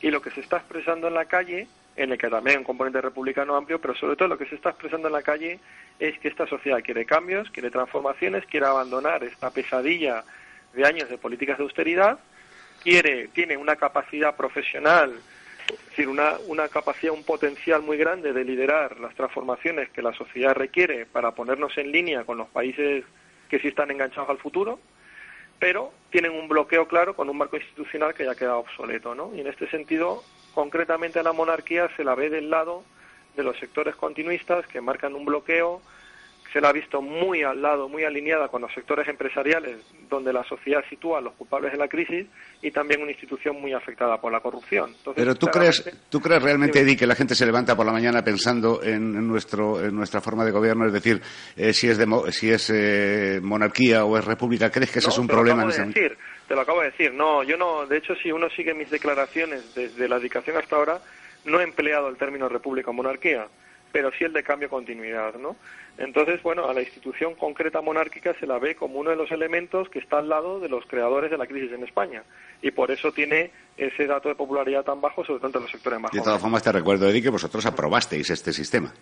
y 0.00 0.10
lo 0.10 0.20
que 0.20 0.30
se 0.30 0.40
está 0.40 0.58
expresando 0.58 1.08
en 1.08 1.14
la 1.14 1.24
calle 1.24 1.66
en 1.96 2.10
el 2.10 2.18
que 2.18 2.28
también 2.28 2.56
hay 2.56 2.58
un 2.58 2.64
componente 2.64 3.00
republicano 3.00 3.54
amplio, 3.54 3.80
pero 3.80 3.94
sobre 3.94 4.16
todo 4.16 4.28
lo 4.28 4.38
que 4.38 4.46
se 4.46 4.56
está 4.56 4.70
expresando 4.70 5.08
en 5.08 5.14
la 5.14 5.22
calle 5.22 5.60
es 6.00 6.18
que 6.18 6.28
esta 6.28 6.46
sociedad 6.46 6.82
quiere 6.82 7.04
cambios, 7.04 7.50
quiere 7.50 7.70
transformaciones, 7.70 8.44
quiere 8.46 8.66
abandonar 8.66 9.22
esta 9.22 9.50
pesadilla 9.50 10.24
de 10.74 10.86
años 10.86 11.08
de 11.08 11.18
políticas 11.18 11.58
de 11.58 11.64
austeridad, 11.64 12.18
quiere, 12.82 13.28
tiene 13.28 13.56
una 13.56 13.76
capacidad 13.76 14.36
profesional, 14.36 15.14
es 15.68 15.88
decir, 15.90 16.08
una, 16.08 16.34
una 16.46 16.68
capacidad, 16.68 17.12
un 17.12 17.24
potencial 17.24 17.82
muy 17.82 17.96
grande 17.96 18.32
de 18.32 18.44
liderar 18.44 19.00
las 19.00 19.14
transformaciones 19.14 19.88
que 19.90 20.02
la 20.02 20.12
sociedad 20.12 20.54
requiere 20.54 21.06
para 21.06 21.32
ponernos 21.32 21.76
en 21.78 21.90
línea 21.90 22.24
con 22.24 22.36
los 22.36 22.48
países 22.48 23.04
que 23.48 23.58
sí 23.58 23.68
están 23.68 23.90
enganchados 23.90 24.28
al 24.28 24.38
futuro, 24.38 24.78
pero 25.58 25.92
tienen 26.10 26.32
un 26.32 26.48
bloqueo 26.48 26.86
claro 26.86 27.14
con 27.14 27.30
un 27.30 27.38
marco 27.38 27.56
institucional 27.56 28.12
que 28.14 28.24
ya 28.24 28.32
ha 28.32 28.36
quedado 28.36 28.58
obsoleto, 28.58 29.14
¿no? 29.14 29.34
Y 29.34 29.40
en 29.40 29.46
este 29.46 29.68
sentido, 29.70 30.22
concretamente 30.52 31.18
a 31.18 31.22
la 31.22 31.32
monarquía 31.32 31.88
se 31.96 32.04
la 32.04 32.14
ve 32.14 32.28
del 32.30 32.50
lado 32.50 32.84
de 33.36 33.42
los 33.42 33.58
sectores 33.58 33.96
continuistas 33.96 34.66
que 34.66 34.80
marcan 34.80 35.14
un 35.14 35.24
bloqueo, 35.24 35.80
se 36.54 36.60
la 36.60 36.68
ha 36.68 36.72
visto 36.72 37.02
muy 37.02 37.42
al 37.42 37.60
lado, 37.60 37.88
muy 37.88 38.04
alineada 38.04 38.46
con 38.46 38.62
los 38.62 38.72
sectores 38.72 39.08
empresariales, 39.08 39.80
donde 40.08 40.32
la 40.32 40.44
sociedad 40.44 40.84
sitúa 40.88 41.18
a 41.18 41.20
los 41.20 41.34
culpables 41.34 41.72
de 41.72 41.78
la 41.78 41.88
crisis 41.88 42.28
y 42.62 42.70
también 42.70 43.02
una 43.02 43.10
institución 43.10 43.60
muy 43.60 43.72
afectada 43.72 44.20
por 44.20 44.30
la 44.30 44.38
corrupción. 44.38 44.94
Pero 45.16 45.34
tú 45.34 45.48
crees, 45.48 45.84
tú 46.08 46.20
crees 46.20 46.40
realmente, 46.40 46.78
Eddie, 46.78 46.96
que 46.96 47.08
la 47.08 47.16
gente 47.16 47.34
se 47.34 47.44
levanta 47.44 47.74
por 47.74 47.84
la 47.84 47.90
mañana 47.90 48.22
pensando 48.22 48.80
en, 48.84 49.26
nuestro, 49.26 49.84
en 49.84 49.96
nuestra 49.96 50.20
forma 50.20 50.44
de 50.44 50.52
gobierno, 50.52 50.86
es 50.86 50.92
decir, 50.92 51.20
eh, 51.56 51.72
si 51.72 51.88
es, 51.88 51.98
si 52.30 52.52
es 52.52 52.70
eh, 52.72 53.40
monarquía 53.42 54.04
o 54.04 54.16
es 54.16 54.24
república, 54.24 54.70
¿crees 54.70 54.92
que 54.92 55.00
ese 55.00 55.08
es 55.08 55.18
un 55.18 55.26
problema? 55.26 55.64
en 55.64 55.70
ese 55.70 55.86
decir, 55.86 56.16
te 56.46 56.54
lo 56.54 56.60
acabo 56.60 56.82
de 56.82 56.90
decir, 56.92 57.12
no, 57.12 57.42
yo 57.42 57.56
no, 57.56 57.84
de 57.84 57.96
hecho, 57.96 58.14
si 58.14 58.30
uno 58.30 58.48
sigue 58.50 58.74
mis 58.74 58.90
declaraciones 58.90 59.74
desde 59.74 60.06
la 60.06 60.18
dedicación 60.18 60.56
hasta 60.56 60.76
ahora, 60.76 61.00
no 61.46 61.58
he 61.58 61.64
empleado 61.64 62.08
el 62.08 62.16
término 62.16 62.48
república 62.48 62.90
o 62.90 62.92
monarquía, 62.92 63.48
pero 63.94 64.10
sí 64.10 64.24
el 64.24 64.32
de 64.32 64.42
cambio 64.42 64.68
continuidad, 64.68 65.36
¿no? 65.36 65.54
Entonces, 65.98 66.42
bueno, 66.42 66.68
a 66.68 66.74
la 66.74 66.80
institución 66.80 67.36
concreta 67.36 67.80
monárquica 67.80 68.34
se 68.40 68.44
la 68.44 68.58
ve 68.58 68.74
como 68.74 68.98
uno 68.98 69.10
de 69.10 69.16
los 69.16 69.30
elementos 69.30 69.88
que 69.88 70.00
está 70.00 70.18
al 70.18 70.28
lado 70.28 70.58
de 70.58 70.68
los 70.68 70.84
creadores 70.86 71.30
de 71.30 71.38
la 71.38 71.46
crisis 71.46 71.70
en 71.70 71.84
España. 71.84 72.24
Y 72.60 72.72
por 72.72 72.90
eso 72.90 73.12
tiene 73.12 73.52
ese 73.76 74.08
dato 74.08 74.28
de 74.28 74.34
popularidad 74.34 74.82
tan 74.82 75.00
bajo, 75.00 75.24
sobre 75.24 75.38
todo 75.38 75.46
entre 75.46 75.62
los 75.62 75.70
sectores 75.70 76.00
más 76.00 76.10
De 76.10 76.20
todas 76.20 76.42
formas, 76.42 76.64
te 76.64 76.72
recuerdo, 76.72 77.08
Eddie, 77.08 77.22
que 77.22 77.28
vosotros 77.28 77.64
aprobasteis 77.66 78.28
este 78.30 78.52
sistema. 78.52 78.92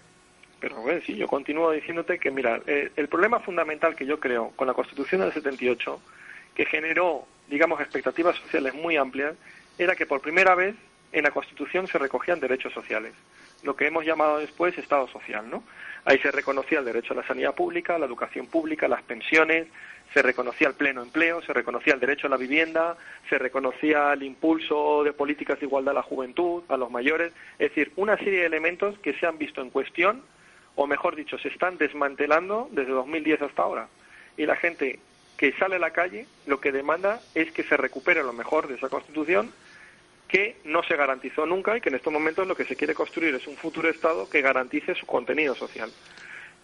Pero 0.60 0.82
bueno, 0.82 1.00
sí, 1.06 1.16
yo 1.16 1.26
continúo 1.26 1.70
diciéndote 1.70 2.18
que, 2.18 2.30
mira, 2.30 2.60
eh, 2.66 2.92
el 2.94 3.08
problema 3.08 3.40
fundamental 3.40 3.96
que 3.96 4.04
yo 4.04 4.20
creo 4.20 4.50
con 4.56 4.66
la 4.66 4.74
Constitución 4.74 5.22
del 5.22 5.32
78, 5.32 6.02
que 6.54 6.66
generó, 6.66 7.24
digamos, 7.48 7.80
expectativas 7.80 8.36
sociales 8.36 8.74
muy 8.74 8.98
amplias, 8.98 9.36
era 9.78 9.96
que 9.96 10.04
por 10.04 10.20
primera 10.20 10.54
vez 10.54 10.74
en 11.12 11.24
la 11.24 11.30
Constitución 11.30 11.88
se 11.88 11.96
recogían 11.96 12.40
derechos 12.40 12.74
sociales, 12.74 13.14
lo 13.62 13.76
que 13.76 13.86
hemos 13.86 14.04
llamado 14.04 14.38
después 14.38 14.76
Estado 14.76 15.08
social, 15.08 15.48
¿no? 15.48 15.62
Ahí 16.04 16.18
se 16.18 16.32
reconocía 16.32 16.80
el 16.80 16.84
derecho 16.84 17.14
a 17.14 17.16
la 17.16 17.26
sanidad 17.26 17.54
pública, 17.54 17.98
la 17.98 18.06
educación 18.06 18.46
pública, 18.46 18.88
las 18.88 19.02
pensiones, 19.02 19.68
se 20.12 20.20
reconocía 20.20 20.68
el 20.68 20.74
pleno 20.74 21.02
empleo, 21.02 21.42
se 21.42 21.52
reconocía 21.52 21.94
el 21.94 22.00
derecho 22.00 22.26
a 22.26 22.30
la 22.30 22.36
vivienda, 22.36 22.96
se 23.30 23.38
reconocía 23.38 24.12
el 24.12 24.22
impulso 24.22 25.04
de 25.04 25.12
políticas 25.12 25.58
de 25.60 25.66
igualdad 25.66 25.92
a 25.92 26.00
la 26.00 26.02
juventud, 26.02 26.64
a 26.68 26.76
los 26.76 26.90
mayores, 26.90 27.32
es 27.58 27.70
decir, 27.70 27.92
una 27.96 28.16
serie 28.18 28.40
de 28.40 28.46
elementos 28.46 28.98
que 28.98 29.14
se 29.14 29.26
han 29.26 29.38
visto 29.38 29.62
en 29.62 29.70
cuestión, 29.70 30.22
o 30.74 30.86
mejor 30.86 31.16
dicho, 31.16 31.38
se 31.38 31.48
están 31.48 31.78
desmantelando 31.78 32.68
desde 32.72 32.92
2010 32.92 33.42
hasta 33.42 33.62
ahora. 33.62 33.88
Y 34.36 34.46
la 34.46 34.56
gente 34.56 34.98
que 35.36 35.52
sale 35.52 35.76
a 35.76 35.80
la 35.80 35.90
calle 35.90 36.26
lo 36.46 36.60
que 36.60 36.72
demanda 36.72 37.20
es 37.34 37.52
que 37.52 37.62
se 37.62 37.76
recupere 37.76 38.22
lo 38.22 38.32
mejor 38.32 38.68
de 38.68 38.74
esa 38.74 38.88
Constitución 38.88 39.52
que 40.32 40.56
no 40.64 40.82
se 40.82 40.96
garantizó 40.96 41.44
nunca 41.44 41.76
y 41.76 41.82
que 41.82 41.90
en 41.90 41.96
estos 41.96 42.10
momentos 42.10 42.48
lo 42.48 42.56
que 42.56 42.64
se 42.64 42.74
quiere 42.74 42.94
construir 42.94 43.34
es 43.34 43.46
un 43.46 43.54
futuro 43.54 43.90
Estado 43.90 44.30
que 44.30 44.40
garantice 44.40 44.94
su 44.94 45.04
contenido 45.04 45.54
social. 45.54 45.92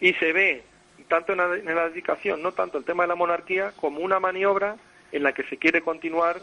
Y 0.01 0.15
se 0.15 0.33
ve, 0.33 0.63
tanto 1.07 1.33
en 1.33 1.39
la, 1.39 1.89
dedicación, 1.91 2.43
no 2.43 2.53
tanto 2.53 2.79
el 2.79 2.85
tema 2.85 3.03
de 3.03 3.09
la 3.09 3.15
monarquía, 3.15 3.73
como 3.77 4.01
una 4.01 4.21
maniobra 4.21 4.77
en 5.13 5.23
la 5.23 5.35
que 5.35 5.43
se 5.45 5.59
quiere 5.59 5.83
continuar 5.83 6.41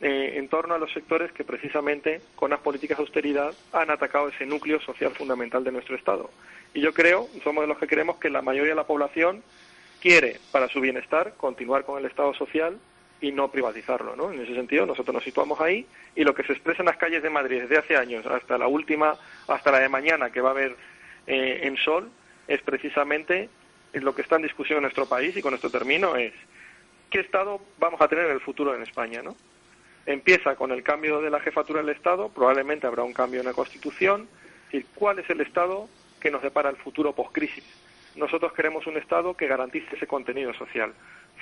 eh, 0.00 0.32
en 0.36 0.48
torno 0.48 0.72
a 0.74 0.78
los 0.78 0.90
sectores 0.90 1.32
que 1.32 1.44
precisamente 1.44 2.22
con 2.34 2.48
las 2.48 2.60
políticas 2.60 2.96
de 2.96 3.02
austeridad 3.02 3.52
han 3.74 3.90
atacado 3.90 4.28
ese 4.28 4.46
núcleo 4.46 4.80
social 4.80 5.12
fundamental 5.12 5.64
de 5.64 5.72
nuestro 5.72 5.96
Estado. 5.96 6.30
Y 6.72 6.80
yo 6.80 6.94
creo, 6.94 7.28
somos 7.42 7.62
de 7.62 7.68
los 7.68 7.78
que 7.78 7.86
creemos 7.86 8.16
que 8.16 8.30
la 8.30 8.40
mayoría 8.40 8.70
de 8.70 8.76
la 8.76 8.86
población 8.86 9.42
quiere, 10.00 10.40
para 10.50 10.68
su 10.68 10.80
bienestar, 10.80 11.34
continuar 11.36 11.84
con 11.84 11.98
el 11.98 12.06
Estado 12.06 12.32
social 12.32 12.78
y 13.24 13.32
no 13.32 13.50
privatizarlo, 13.50 14.14
¿no? 14.14 14.32
En 14.32 14.40
ese 14.42 14.54
sentido, 14.54 14.84
nosotros 14.84 15.14
nos 15.14 15.24
situamos 15.24 15.58
ahí 15.58 15.86
y 16.14 16.24
lo 16.24 16.34
que 16.34 16.42
se 16.42 16.52
expresa 16.52 16.82
en 16.82 16.86
las 16.86 16.98
calles 16.98 17.22
de 17.22 17.30
Madrid 17.30 17.62
desde 17.62 17.78
hace 17.78 17.96
años 17.96 18.26
hasta 18.26 18.58
la 18.58 18.68
última, 18.68 19.16
hasta 19.48 19.72
la 19.72 19.78
de 19.78 19.88
mañana 19.88 20.30
que 20.30 20.42
va 20.42 20.50
a 20.50 20.52
haber 20.52 20.76
eh, 21.26 21.60
en 21.62 21.78
Sol, 21.78 22.10
es 22.46 22.60
precisamente 22.60 23.48
lo 23.94 24.14
que 24.14 24.20
está 24.20 24.36
en 24.36 24.42
discusión 24.42 24.76
en 24.76 24.82
nuestro 24.82 25.06
país 25.06 25.34
y 25.34 25.40
con 25.40 25.54
esto 25.54 25.70
termino 25.70 26.16
es 26.16 26.34
qué 27.08 27.20
Estado 27.20 27.62
vamos 27.78 27.98
a 28.02 28.08
tener 28.08 28.26
en 28.26 28.32
el 28.32 28.40
futuro 28.40 28.74
en 28.74 28.82
España, 28.82 29.22
¿no? 29.22 29.34
Empieza 30.04 30.54
con 30.54 30.70
el 30.70 30.82
cambio 30.82 31.22
de 31.22 31.30
la 31.30 31.40
jefatura 31.40 31.80
del 31.80 31.96
Estado, 31.96 32.28
probablemente 32.28 32.86
habrá 32.86 33.04
un 33.04 33.14
cambio 33.14 33.40
en 33.40 33.46
la 33.46 33.54
Constitución, 33.54 34.28
y 34.70 34.82
cuál 34.82 35.18
es 35.18 35.30
el 35.30 35.40
Estado 35.40 35.88
que 36.20 36.30
nos 36.30 36.42
depara 36.42 36.68
el 36.68 36.76
futuro 36.76 37.14
post-crisis. 37.14 37.64
Nosotros 38.16 38.52
queremos 38.52 38.86
un 38.86 38.98
Estado 38.98 39.34
que 39.34 39.46
garantice 39.46 39.96
ese 39.96 40.06
contenido 40.06 40.52
social 40.52 40.92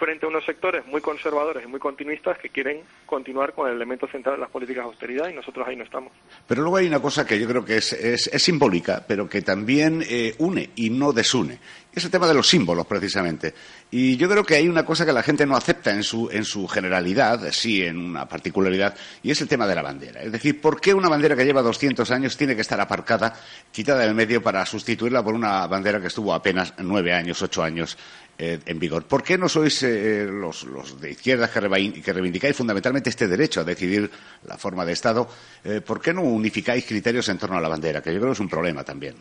frente 0.03 0.27
a 0.27 0.29
unos 0.29 0.45
sectores 0.45 0.85
muy 0.89 1.01
conservadores 1.01 1.63
y 1.63 1.69
muy 1.69 1.79
continuistas 1.79 2.37
que 2.37 2.49
quieren 2.49 2.81
continuar 3.07 3.53
con 3.53 3.69
el 3.69 3.77
elemento 3.77 4.09
central 4.09 4.35
de 4.35 4.41
las 4.41 4.51
políticas 4.51 4.83
de 4.83 4.89
austeridad 4.91 5.29
y 5.29 5.35
nosotros 5.35 5.65
ahí 5.69 5.77
no 5.77 5.85
estamos. 5.85 6.13
Pero 6.49 6.63
luego 6.63 6.79
hay 6.79 6.89
una 6.89 7.01
cosa 7.01 7.25
que 7.25 7.39
yo 7.39 7.47
creo 7.47 7.65
que 7.65 7.77
es, 7.77 8.31
simbólica, 8.39 9.05
pero 9.07 9.29
que 9.29 9.43
también 9.43 10.03
eh, 10.09 10.35
une 10.39 10.71
y 10.75 10.91
no 10.91 11.13
desune. 11.13 11.61
Es 11.95 12.05
el 12.05 12.11
tema 12.11 12.27
de 12.27 12.33
los 12.33 12.49
símbolos, 12.49 12.87
precisamente. 12.87 13.53
Y 13.91 14.17
yo 14.17 14.27
creo 14.29 14.43
que 14.43 14.57
hay 14.57 14.67
una 14.67 14.85
cosa 14.85 15.05
que 15.05 15.13
la 15.13 15.23
gente 15.23 15.45
no 15.45 15.55
acepta 15.55 15.91
en 15.91 16.03
su, 16.03 16.31
en 16.33 16.45
su 16.47 16.67
generalidad, 16.67 17.53
sí 17.53 17.85
en 17.85 17.99
una 17.99 18.27
particularidad, 18.27 18.97
y 19.23 19.31
es 19.31 19.41
el 19.43 19.49
tema 19.49 19.67
de 19.67 19.75
la 19.75 19.83
bandera. 19.83 20.23
Es 20.23 20.33
decir, 20.33 20.59
¿por 20.61 20.81
qué 20.81 20.95
una 20.95 21.11
bandera 21.11 21.37
que 21.37 21.45
lleva 21.45 21.61
200 21.61 22.11
años 22.11 22.37
tiene 22.39 22.55
que 22.55 22.63
estar 22.63 22.81
aparcada, 22.81 23.35
quitada 23.71 24.01
del 24.01 24.15
medio, 24.15 24.43
para 24.43 24.65
sustituirla 24.65 25.23
por 25.23 25.35
una 25.35 25.67
bandera 25.67 26.01
que 26.01 26.07
estuvo 26.07 26.33
apenas 26.33 26.73
nueve 26.79 27.13
años, 27.13 27.43
ocho 27.43 27.63
años 27.63 27.99
eh, 28.39 28.59
en 28.67 28.79
vigor. 28.79 29.05
¿Por 29.05 29.23
qué 29.23 29.37
no 29.37 29.49
sois 29.49 29.83
eh, 29.83 30.27
los, 30.27 31.01
de 31.01 31.11
izquierda 31.11 31.51
que, 31.53 31.61
reivindicáis 31.61 32.57
fundamentalmente 32.57 33.11
este 33.11 33.29
derecho 33.29 33.61
a 33.61 33.65
decidir 33.65 34.11
la 34.45 34.57
forma 34.57 34.85
de 34.85 34.93
Estado? 34.93 35.29
Eh, 35.63 35.81
¿Por 35.81 36.01
qué 36.01 36.13
no 36.13 36.23
unificáis 36.23 36.87
criterios 36.87 37.29
en 37.29 37.39
torno 37.39 37.59
a 37.59 37.61
la 37.61 37.69
bandera? 37.69 38.03
Que 38.03 38.13
yo 38.13 38.19
creo 38.19 38.31
que 38.31 38.35
es 38.35 38.41
un 38.41 38.49
problema 38.49 38.83
también. 38.85 39.15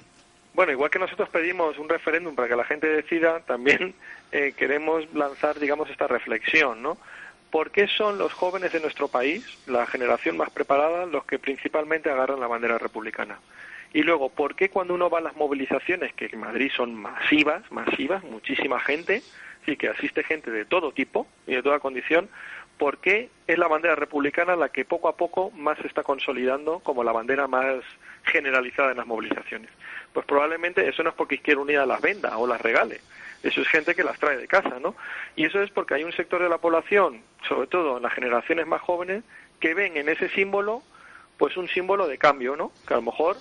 Bueno, 0.53 0.71
igual 0.71 0.89
que 0.89 0.99
nosotros 0.99 1.29
pedimos 1.29 1.77
un 1.77 1.89
referéndum 1.89 2.35
para 2.35 2.47
que 2.47 2.55
la 2.55 2.63
gente 2.63 2.87
decida, 2.87 3.41
también 3.41 3.93
queremos 4.57 5.13
lanzar, 5.13 5.59
digamos, 5.59 5.89
esta 5.89 6.07
reflexión, 6.07 6.81
¿no? 6.81 6.97
¿Por 7.51 7.69
qué 7.71 7.87
son 7.87 8.17
los 8.17 8.31
jóvenes 8.31 8.71
de 8.71 8.79
nuestro 8.79 9.09
país, 9.09 9.45
la 9.67 9.85
generación 9.85 10.37
más 10.37 10.49
preparada, 10.51 11.05
los 11.05 11.25
que 11.25 11.37
principalmente 11.37 12.09
agarran 12.09 12.39
la 12.39 12.47
bandera 12.47 12.77
republicana? 12.77 13.39
Y 13.93 14.03
luego, 14.03 14.29
¿por 14.29 14.55
qué 14.55 14.69
cuando 14.69 14.93
uno 14.93 15.09
va 15.09 15.19
a 15.19 15.21
las 15.21 15.35
movilizaciones, 15.35 16.13
que 16.13 16.29
en 16.31 16.39
Madrid 16.39 16.71
son 16.75 16.95
masivas, 16.95 17.69
masivas, 17.71 18.23
muchísima 18.23 18.79
gente, 18.79 19.21
sí 19.65 19.75
que 19.75 19.89
asiste 19.89 20.23
gente 20.23 20.49
de 20.49 20.65
todo 20.65 20.91
tipo 20.91 21.27
y 21.45 21.55
de 21.55 21.63
toda 21.63 21.79
condición, 21.79 22.29
¿por 22.77 22.99
qué 22.99 23.29
es 23.47 23.57
la 23.57 23.67
bandera 23.67 23.95
republicana 23.95 24.55
la 24.55 24.69
que 24.69 24.85
poco 24.85 25.07
a 25.07 25.17
poco 25.17 25.51
más 25.51 25.77
se 25.79 25.87
está 25.87 26.03
consolidando 26.03 26.79
como 26.79 27.03
la 27.03 27.11
bandera 27.11 27.47
más 27.47 27.83
generalizada 28.23 28.91
en 28.91 28.97
las 28.97 29.07
movilizaciones? 29.07 29.69
Pues 30.13 30.25
probablemente 30.25 30.87
eso 30.87 31.03
no 31.03 31.09
es 31.09 31.15
porque 31.15 31.35
Izquierda 31.35 31.61
Unida 31.61 31.85
las 31.85 32.01
venda 32.01 32.37
o 32.37 32.47
las 32.47 32.61
regale, 32.61 33.01
eso 33.43 33.61
es 33.61 33.67
gente 33.67 33.93
que 33.93 34.03
las 34.03 34.19
trae 34.19 34.37
de 34.37 34.47
casa, 34.47 34.79
¿no? 34.79 34.95
Y 35.35 35.45
eso 35.45 35.61
es 35.61 35.69
porque 35.71 35.95
hay 35.95 36.03
un 36.03 36.13
sector 36.13 36.41
de 36.41 36.49
la 36.49 36.59
población, 36.59 37.21
sobre 37.47 37.67
todo 37.67 37.97
en 37.97 38.03
las 38.03 38.13
generaciones 38.13 38.67
más 38.67 38.81
jóvenes, 38.81 39.23
que 39.59 39.73
ven 39.73 39.97
en 39.97 40.09
ese 40.09 40.29
símbolo 40.29 40.81
pues 41.37 41.57
un 41.57 41.67
símbolo 41.67 42.07
de 42.07 42.19
cambio, 42.19 42.55
¿no? 42.55 42.71
Que 42.87 42.93
a 42.93 42.97
lo 42.97 43.03
mejor 43.03 43.35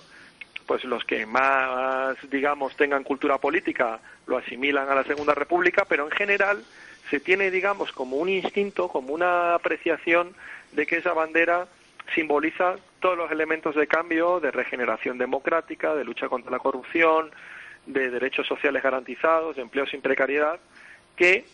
pues 0.65 0.83
los 0.83 1.03
que 1.03 1.25
más, 1.25 2.17
digamos, 2.29 2.75
tengan 2.75 3.03
cultura 3.03 3.37
política 3.37 3.99
lo 4.27 4.37
asimilan 4.37 4.89
a 4.89 4.95
la 4.95 5.03
Segunda 5.03 5.33
República, 5.33 5.85
pero 5.85 6.05
en 6.05 6.11
general 6.11 6.63
se 7.09 7.19
tiene, 7.19 7.51
digamos, 7.51 7.91
como 7.91 8.17
un 8.17 8.29
instinto, 8.29 8.87
como 8.87 9.13
una 9.13 9.55
apreciación 9.55 10.33
de 10.71 10.85
que 10.85 10.97
esa 10.97 11.13
bandera 11.13 11.67
simboliza 12.15 12.75
todos 12.99 13.17
los 13.17 13.31
elementos 13.31 13.75
de 13.75 13.87
cambio, 13.87 14.39
de 14.39 14.51
regeneración 14.51 15.17
democrática, 15.17 15.95
de 15.95 16.03
lucha 16.03 16.29
contra 16.29 16.51
la 16.51 16.59
corrupción, 16.59 17.31
de 17.85 18.09
derechos 18.09 18.47
sociales 18.47 18.83
garantizados, 18.83 19.55
de 19.55 19.63
empleo 19.63 19.85
sin 19.87 20.01
precariedad, 20.01 20.59
que 21.15 21.45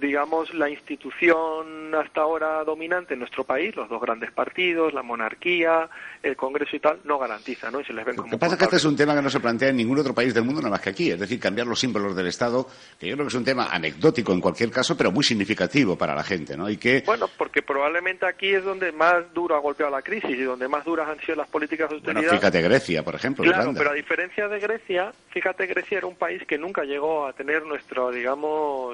digamos, 0.00 0.52
la 0.54 0.68
institución 0.70 1.94
hasta 1.94 2.20
ahora 2.22 2.64
dominante 2.64 3.14
en 3.14 3.20
nuestro 3.20 3.44
país, 3.44 3.74
los 3.76 3.88
dos 3.88 4.00
grandes 4.00 4.30
partidos, 4.32 4.92
la 4.92 5.02
monarquía, 5.02 5.88
el 6.22 6.36
Congreso 6.36 6.76
y 6.76 6.80
tal, 6.80 6.98
no 7.04 7.18
garantiza, 7.18 7.70
¿no? 7.70 7.80
Y 7.80 7.84
se 7.84 7.92
les 7.92 8.04
ven 8.04 8.16
Lo 8.16 8.22
como 8.22 8.32
que 8.32 8.38
pasa 8.38 8.54
es 8.54 8.58
que 8.58 8.64
este 8.64 8.76
es 8.76 8.84
un 8.84 8.96
tema 8.96 9.14
que 9.14 9.22
no 9.22 9.30
se 9.30 9.40
plantea 9.40 9.68
en 9.68 9.76
ningún 9.76 9.98
otro 9.98 10.14
país 10.14 10.34
del 10.34 10.44
mundo 10.44 10.60
nada 10.60 10.72
más 10.72 10.80
que 10.80 10.90
aquí, 10.90 11.10
es 11.10 11.20
decir, 11.20 11.38
cambiar 11.40 11.66
los 11.66 11.78
símbolos 11.78 12.14
del 12.16 12.26
Estado, 12.26 12.66
que 12.98 13.06
yo 13.08 13.14
creo 13.14 13.26
que 13.26 13.28
es 13.30 13.34
un 13.34 13.44
tema 13.44 13.68
anecdótico 13.70 14.32
en 14.32 14.40
cualquier 14.40 14.70
caso, 14.70 14.96
pero 14.96 15.10
muy 15.12 15.24
significativo 15.24 15.96
para 15.96 16.14
la 16.14 16.24
gente, 16.24 16.56
¿no? 16.56 16.68
Y 16.68 16.76
que 16.76 17.02
Bueno, 17.06 17.28
porque 17.36 17.62
probablemente 17.62 18.26
aquí 18.26 18.48
es 18.54 18.64
donde 18.64 18.92
más 18.92 19.32
duro 19.32 19.56
ha 19.56 19.60
golpeado 19.60 19.92
la 19.92 20.02
crisis 20.02 20.30
y 20.30 20.42
donde 20.42 20.68
más 20.68 20.84
duras 20.84 21.08
han 21.08 21.20
sido 21.20 21.36
las 21.36 21.48
políticas 21.48 21.88
de 21.90 21.96
Bueno, 21.98 22.08
austeridad. 22.20 22.32
fíjate 22.40 22.62
Grecia, 22.62 23.02
por 23.02 23.14
ejemplo, 23.14 23.44
Claro, 23.44 23.58
Irlanda. 23.60 23.78
pero 23.78 23.90
a 23.90 23.94
diferencia 23.94 24.48
de 24.48 24.58
Grecia, 24.58 25.12
fíjate, 25.30 25.66
Grecia 25.66 25.98
era 25.98 26.06
un 26.06 26.16
país 26.16 26.42
que 26.46 26.58
nunca 26.58 26.82
llegó 26.84 27.26
a 27.26 27.32
tener 27.32 27.64
nuestro, 27.64 28.10
digamos, 28.10 28.87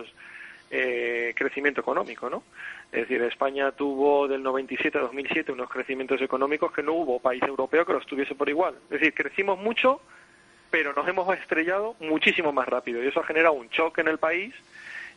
eh, 0.70 1.32
crecimiento 1.36 1.80
económico, 1.80 2.28
¿no? 2.28 2.42
Es 2.90 3.02
decir, 3.02 3.22
España 3.22 3.72
tuvo 3.72 4.28
del 4.28 4.42
97 4.42 4.98
a 4.98 5.02
2007 5.02 5.52
unos 5.52 5.68
crecimientos 5.68 6.20
económicos 6.22 6.72
que 6.72 6.82
no 6.82 6.92
hubo 6.94 7.20
país 7.20 7.42
europeo 7.42 7.84
que 7.84 7.92
los 7.92 8.06
tuviese 8.06 8.34
por 8.34 8.48
igual. 8.48 8.74
Es 8.84 9.00
decir, 9.00 9.14
crecimos 9.14 9.58
mucho, 9.58 10.00
pero 10.70 10.92
nos 10.92 11.06
hemos 11.06 11.36
estrellado 11.36 11.96
muchísimo 12.00 12.52
más 12.52 12.66
rápido 12.68 13.02
y 13.02 13.08
eso 13.08 13.20
ha 13.20 13.26
generado 13.26 13.54
un 13.54 13.68
choque 13.70 14.00
en 14.00 14.08
el 14.08 14.18
país 14.18 14.54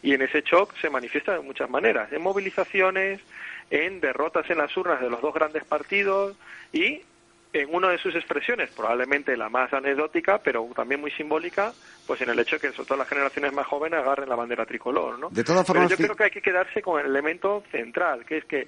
y 0.04 0.14
en 0.14 0.22
ese 0.22 0.42
shock 0.42 0.76
se 0.80 0.90
manifiesta 0.90 1.34
de 1.34 1.40
muchas 1.40 1.70
maneras, 1.70 2.12
en 2.12 2.22
movilizaciones, 2.22 3.20
en 3.70 4.00
derrotas 4.00 4.50
en 4.50 4.60
las 4.60 4.76
urnas 4.78 5.02
de 5.02 5.10
los 5.10 5.22
dos 5.22 5.34
grandes 5.34 5.64
partidos 5.64 6.36
y 6.72 7.02
en 7.54 7.74
una 7.74 7.90
de 7.90 7.98
sus 7.98 8.14
expresiones, 8.16 8.70
probablemente 8.72 9.36
la 9.38 9.50
más 9.50 9.72
anecdótica, 9.74 10.38
pero 10.44 10.68
también 10.76 11.02
muy 11.02 11.12
simbólica, 11.12 11.74
pues 12.06 12.22
en 12.22 12.30
el 12.30 12.40
hecho 12.40 12.58
de 12.58 12.62
que 12.62 12.72
sobre 12.74 12.88
todo 12.88 12.98
las 13.00 13.08
generaciones 13.10 13.54
más 13.54 13.66
jóvenes 13.68 14.00
agarren 14.00 14.30
la 14.30 14.36
bandera 14.36 14.66
tricolor, 14.66 15.18
¿no? 15.18 15.30
De 15.30 15.44
todas 15.44 15.64
Pero 15.66 15.74
formas, 15.80 15.90
yo 15.92 15.98
fi- 15.98 16.04
creo 16.04 16.16
que 16.16 16.24
hay 16.26 16.32
que 16.32 16.42
quedarse 16.42 16.82
con 16.82 17.00
el 17.00 17.08
elemento 17.08 17.64
central, 17.72 18.26
que 18.26 18.38
es 18.40 18.46
que 18.46 18.68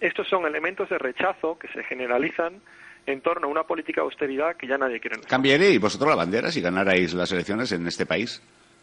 estos 0.00 0.28
son 0.28 0.46
elementos 0.46 0.88
de 0.88 0.98
rechazo 0.98 1.58
que 1.58 1.68
se 1.68 1.82
generalizan 1.84 2.60
en 3.06 3.20
torno 3.20 3.48
a 3.48 3.50
una 3.50 3.64
política 3.64 4.00
de 4.00 4.04
austeridad 4.06 4.56
que 4.56 4.66
ya 4.68 4.78
nadie 4.78 5.00
quiere. 5.00 5.20
¿Cambiaréis 5.22 5.80
vosotros 5.80 6.08
la 6.10 6.16
bandera 6.16 6.50
si 6.50 6.60
ganarais 6.60 7.12
las 7.14 7.30
elecciones 7.32 7.70
en 7.72 7.86
este 7.86 8.06
país? 8.06 8.40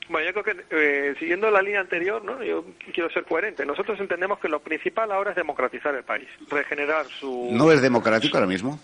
Bueno, 0.10 0.28
yo 0.32 0.42
creo 0.42 0.44
que 0.56 0.66
eh, 0.72 1.16
siguiendo 1.20 1.52
la 1.52 1.62
línea 1.62 1.82
anterior, 1.82 2.24
¿no? 2.26 2.44
yo 2.44 2.66
quiero 2.94 3.10
ser 3.12 3.24
coherente. 3.26 3.66
Nosotros 3.66 4.00
entendemos 4.00 4.40
que 4.40 4.50
lo 4.50 4.60
principal 4.60 5.12
ahora 5.12 5.30
es 5.32 5.36
democratizar 5.36 5.94
el 5.96 6.04
país, 6.04 6.28
regenerar 6.50 7.06
su... 7.06 7.50
¿No 7.52 7.72
es 7.72 7.82
democrático 7.82 8.36
ahora 8.38 8.48
mismo? 8.48 8.80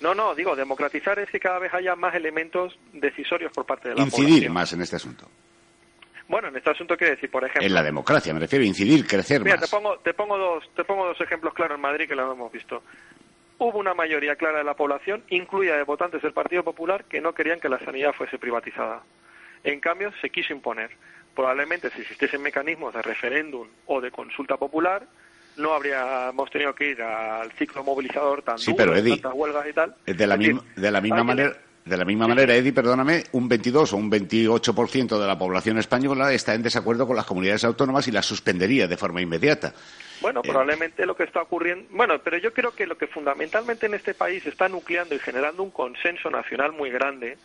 No, 0.00 0.14
no, 0.14 0.34
digo, 0.34 0.54
democratizar 0.54 1.18
es 1.18 1.30
que 1.30 1.40
cada 1.40 1.58
vez 1.58 1.72
haya 1.72 1.96
más 1.96 2.14
elementos 2.14 2.78
decisorios 2.92 3.52
por 3.52 3.64
parte 3.64 3.88
de 3.88 3.94
la 3.94 4.02
Incidir 4.02 4.28
población. 4.28 4.52
más 4.52 4.72
en 4.72 4.82
este 4.82 4.96
asunto. 4.96 5.28
Bueno, 6.28 6.48
en 6.48 6.56
este 6.56 6.70
asunto 6.70 6.96
quiere 6.96 7.14
decir, 7.14 7.30
por 7.30 7.44
ejemplo... 7.44 7.66
En 7.66 7.72
la 7.72 7.82
democracia, 7.82 8.34
me 8.34 8.40
refiero, 8.40 8.64
incidir, 8.64 9.06
crecer 9.06 9.42
Mira, 9.42 9.56
te 9.56 9.60
más. 9.62 9.70
pongo, 9.70 9.98
te 10.00 10.12
pongo 10.12 10.36
dos, 10.36 10.64
te 10.74 10.82
pongo 10.84 11.06
dos 11.06 11.20
ejemplos 11.20 11.54
claros 11.54 11.76
en 11.76 11.80
Madrid 11.82 12.08
que 12.08 12.16
lo 12.16 12.30
hemos 12.32 12.50
visto. 12.52 12.82
Hubo 13.58 13.78
una 13.78 13.94
mayoría 13.94 14.34
clara 14.36 14.58
de 14.58 14.64
la 14.64 14.74
población, 14.74 15.22
incluida 15.30 15.76
de 15.76 15.84
votantes 15.84 16.20
del 16.22 16.32
Partido 16.32 16.62
Popular, 16.64 17.04
que 17.04 17.20
no 17.20 17.32
querían 17.32 17.60
que 17.60 17.68
la 17.68 17.78
sanidad 17.78 18.12
fuese 18.12 18.38
privatizada. 18.38 19.02
En 19.64 19.80
cambio, 19.80 20.12
se 20.20 20.28
quiso 20.30 20.52
imponer. 20.52 20.90
Probablemente, 21.34 21.90
si 21.90 22.00
existiesen 22.02 22.42
mecanismos 22.42 22.92
de 22.92 23.02
referéndum 23.02 23.68
o 23.86 24.00
de 24.00 24.10
consulta 24.10 24.56
popular, 24.56 25.06
no 25.56 25.72
habríamos 25.74 26.50
tenido 26.50 26.74
que 26.74 26.90
ir 26.90 27.02
al 27.02 27.50
ciclo 27.52 27.82
movilizador 27.84 28.42
tan 28.42 28.58
Sí, 28.58 28.72
duro, 28.72 28.76
pero, 28.76 28.92
de 28.92 29.00
Eddie, 29.00 29.12
tantas 29.20 29.32
huelgas 29.34 29.66
y 29.68 29.72
tal. 29.72 29.94
De 30.06 30.26
la, 30.26 30.36
decir, 30.36 30.56
de 30.76 30.90
la 30.90 31.00
misma 31.00 31.16
que- 31.18 31.24
manera, 31.24 31.56
de 31.84 31.96
la 31.96 32.04
misma 32.04 32.26
manera, 32.26 32.54
Eddie, 32.54 32.72
perdóname, 32.72 33.24
un 33.32 33.48
22 33.48 33.92
o 33.92 33.96
un 33.96 34.10
28% 34.10 35.20
de 35.20 35.26
la 35.26 35.38
población 35.38 35.78
española 35.78 36.32
está 36.32 36.52
en 36.54 36.62
desacuerdo 36.62 37.06
con 37.06 37.14
las 37.16 37.26
comunidades 37.26 37.64
autónomas 37.64 38.08
y 38.08 38.12
las 38.12 38.26
suspendería 38.26 38.88
de 38.88 38.96
forma 38.96 39.20
inmediata. 39.20 39.72
Bueno, 40.20 40.40
Eh, 40.42 40.48
probablemente 40.48 41.06
lo 41.06 41.14
que 41.14 41.24
está 41.24 41.42
ocurriendo. 41.42 41.86
Bueno, 41.90 42.18
pero 42.24 42.38
yo 42.38 42.52
creo 42.52 42.72
que 42.72 42.86
lo 42.86 42.96
que 42.98 43.06
fundamentalmente 43.06 43.86
en 43.86 43.94
este 43.94 44.14
país 44.14 44.44
está 44.46 44.68
nucleando 44.68 45.14
y 45.14 45.18
generando 45.20 45.62
un 45.62 45.70
consenso 45.70 46.28
nacional 46.30 46.72
muy 46.72 46.90
grande, 46.90 47.38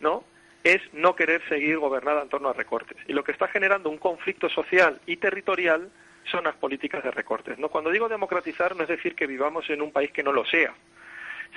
¿no? 0.00 0.22
Es 0.64 0.82
no 0.92 1.14
querer 1.14 1.40
seguir 1.48 1.78
gobernada 1.78 2.20
en 2.22 2.28
torno 2.28 2.50
a 2.50 2.52
recortes. 2.52 2.96
Y 3.06 3.12
lo 3.14 3.22
que 3.24 3.32
está 3.32 3.48
generando 3.48 3.88
un 3.88 3.98
conflicto 3.98 4.50
social 4.50 5.00
y 5.06 5.16
territorial 5.16 5.88
son 6.30 6.44
las 6.44 6.56
políticas 6.56 7.02
de 7.02 7.10
recortes. 7.10 7.58
¿no? 7.58 7.68
Cuando 7.68 7.90
digo 7.90 8.08
democratizar, 8.08 8.76
no 8.76 8.82
es 8.82 8.88
decir 8.88 9.14
que 9.14 9.26
vivamos 9.26 9.68
en 9.70 9.82
un 9.82 9.92
país 9.92 10.10
que 10.12 10.22
no 10.22 10.32
lo 10.32 10.44
sea, 10.44 10.74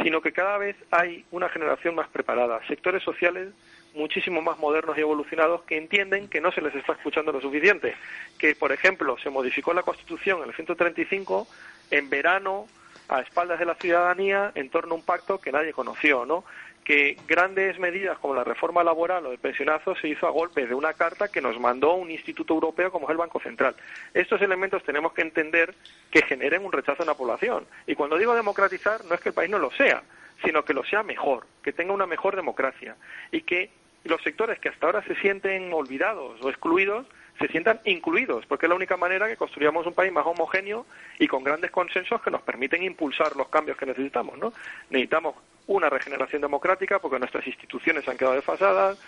sino 0.01 0.21
que 0.21 0.31
cada 0.31 0.57
vez 0.57 0.75
hay 0.91 1.25
una 1.31 1.49
generación 1.49 1.95
más 1.95 2.07
preparada, 2.09 2.65
sectores 2.67 3.03
sociales 3.03 3.49
muchísimo 3.93 4.41
más 4.41 4.57
modernos 4.57 4.97
y 4.97 5.01
evolucionados 5.01 5.63
que 5.63 5.77
entienden 5.77 6.27
que 6.27 6.41
no 6.41 6.51
se 6.51 6.61
les 6.61 6.73
está 6.75 6.93
escuchando 6.93 7.31
lo 7.31 7.41
suficiente. 7.41 7.95
Que, 8.37 8.55
por 8.55 8.71
ejemplo, 8.71 9.17
se 9.17 9.29
modificó 9.29 9.73
la 9.73 9.83
Constitución 9.83 10.41
en 10.41 10.49
el 10.49 10.55
135 10.55 11.47
en 11.91 12.09
verano 12.09 12.67
a 13.09 13.19
espaldas 13.21 13.59
de 13.59 13.65
la 13.65 13.75
ciudadanía 13.75 14.51
en 14.55 14.69
torno 14.69 14.93
a 14.93 14.97
un 14.97 15.03
pacto 15.03 15.39
que 15.39 15.51
nadie 15.51 15.73
conoció, 15.73 16.25
¿no? 16.25 16.45
Que 16.83 17.17
grandes 17.27 17.77
medidas 17.79 18.17
como 18.19 18.33
la 18.33 18.43
reforma 18.43 18.83
laboral 18.83 19.25
o 19.25 19.31
el 19.31 19.37
pensionazo 19.37 19.95
se 19.95 20.09
hizo 20.09 20.27
a 20.27 20.31
golpe 20.31 20.65
de 20.65 20.73
una 20.73 20.93
carta 20.93 21.27
que 21.27 21.41
nos 21.41 21.59
mandó 21.59 21.93
un 21.93 22.09
instituto 22.09 22.55
europeo 22.55 22.91
como 22.91 23.07
es 23.07 23.11
el 23.11 23.17
Banco 23.17 23.39
Central. 23.39 23.75
Estos 24.13 24.41
elementos 24.41 24.83
tenemos 24.83 25.13
que 25.13 25.21
entender 25.21 25.75
que 26.09 26.23
generen 26.23 26.65
un 26.65 26.71
rechazo 26.71 27.03
en 27.03 27.07
la 27.07 27.15
población. 27.15 27.65
Y 27.85 27.95
cuando 27.95 28.17
digo 28.17 28.33
democratizar, 28.33 29.05
no 29.05 29.15
es 29.15 29.21
que 29.21 29.29
el 29.29 29.35
país 29.35 29.49
no 29.49 29.59
lo 29.59 29.71
sea, 29.71 30.03
sino 30.43 30.65
que 30.65 30.73
lo 30.73 30.83
sea 30.83 31.03
mejor, 31.03 31.45
que 31.63 31.71
tenga 31.71 31.93
una 31.93 32.07
mejor 32.07 32.35
democracia 32.35 32.95
y 33.31 33.41
que 33.41 33.69
los 34.03 34.21
sectores 34.23 34.59
que 34.59 34.69
hasta 34.69 34.87
ahora 34.87 35.03
se 35.03 35.15
sienten 35.15 35.71
olvidados 35.71 36.41
o 36.41 36.49
excluidos 36.49 37.05
se 37.39 37.47
sientan 37.47 37.79
incluidos, 37.85 38.45
porque 38.45 38.65
es 38.65 38.69
la 38.69 38.75
única 38.75 38.97
manera 38.97 39.27
que 39.27 39.35
construyamos 39.35 39.87
un 39.87 39.93
país 39.93 40.11
más 40.11 40.25
homogéneo 40.25 40.85
y 41.17 41.27
con 41.27 41.43
grandes 41.43 41.71
consensos 41.71 42.21
que 42.21 42.29
nos 42.29 42.41
permiten 42.41 42.83
impulsar 42.83 43.35
los 43.35 43.47
cambios 43.49 43.77
que 43.77 43.85
necesitamos, 43.85 44.37
¿no? 44.37 44.53
Necesitamos 44.89 45.35
una 45.67 45.89
regeneración 45.89 46.41
democrática 46.41 46.99
porque 46.99 47.19
nuestras 47.19 47.45
instituciones 47.47 48.07
han 48.07 48.17
quedado 48.17 48.35
desfasadas, 48.35 48.99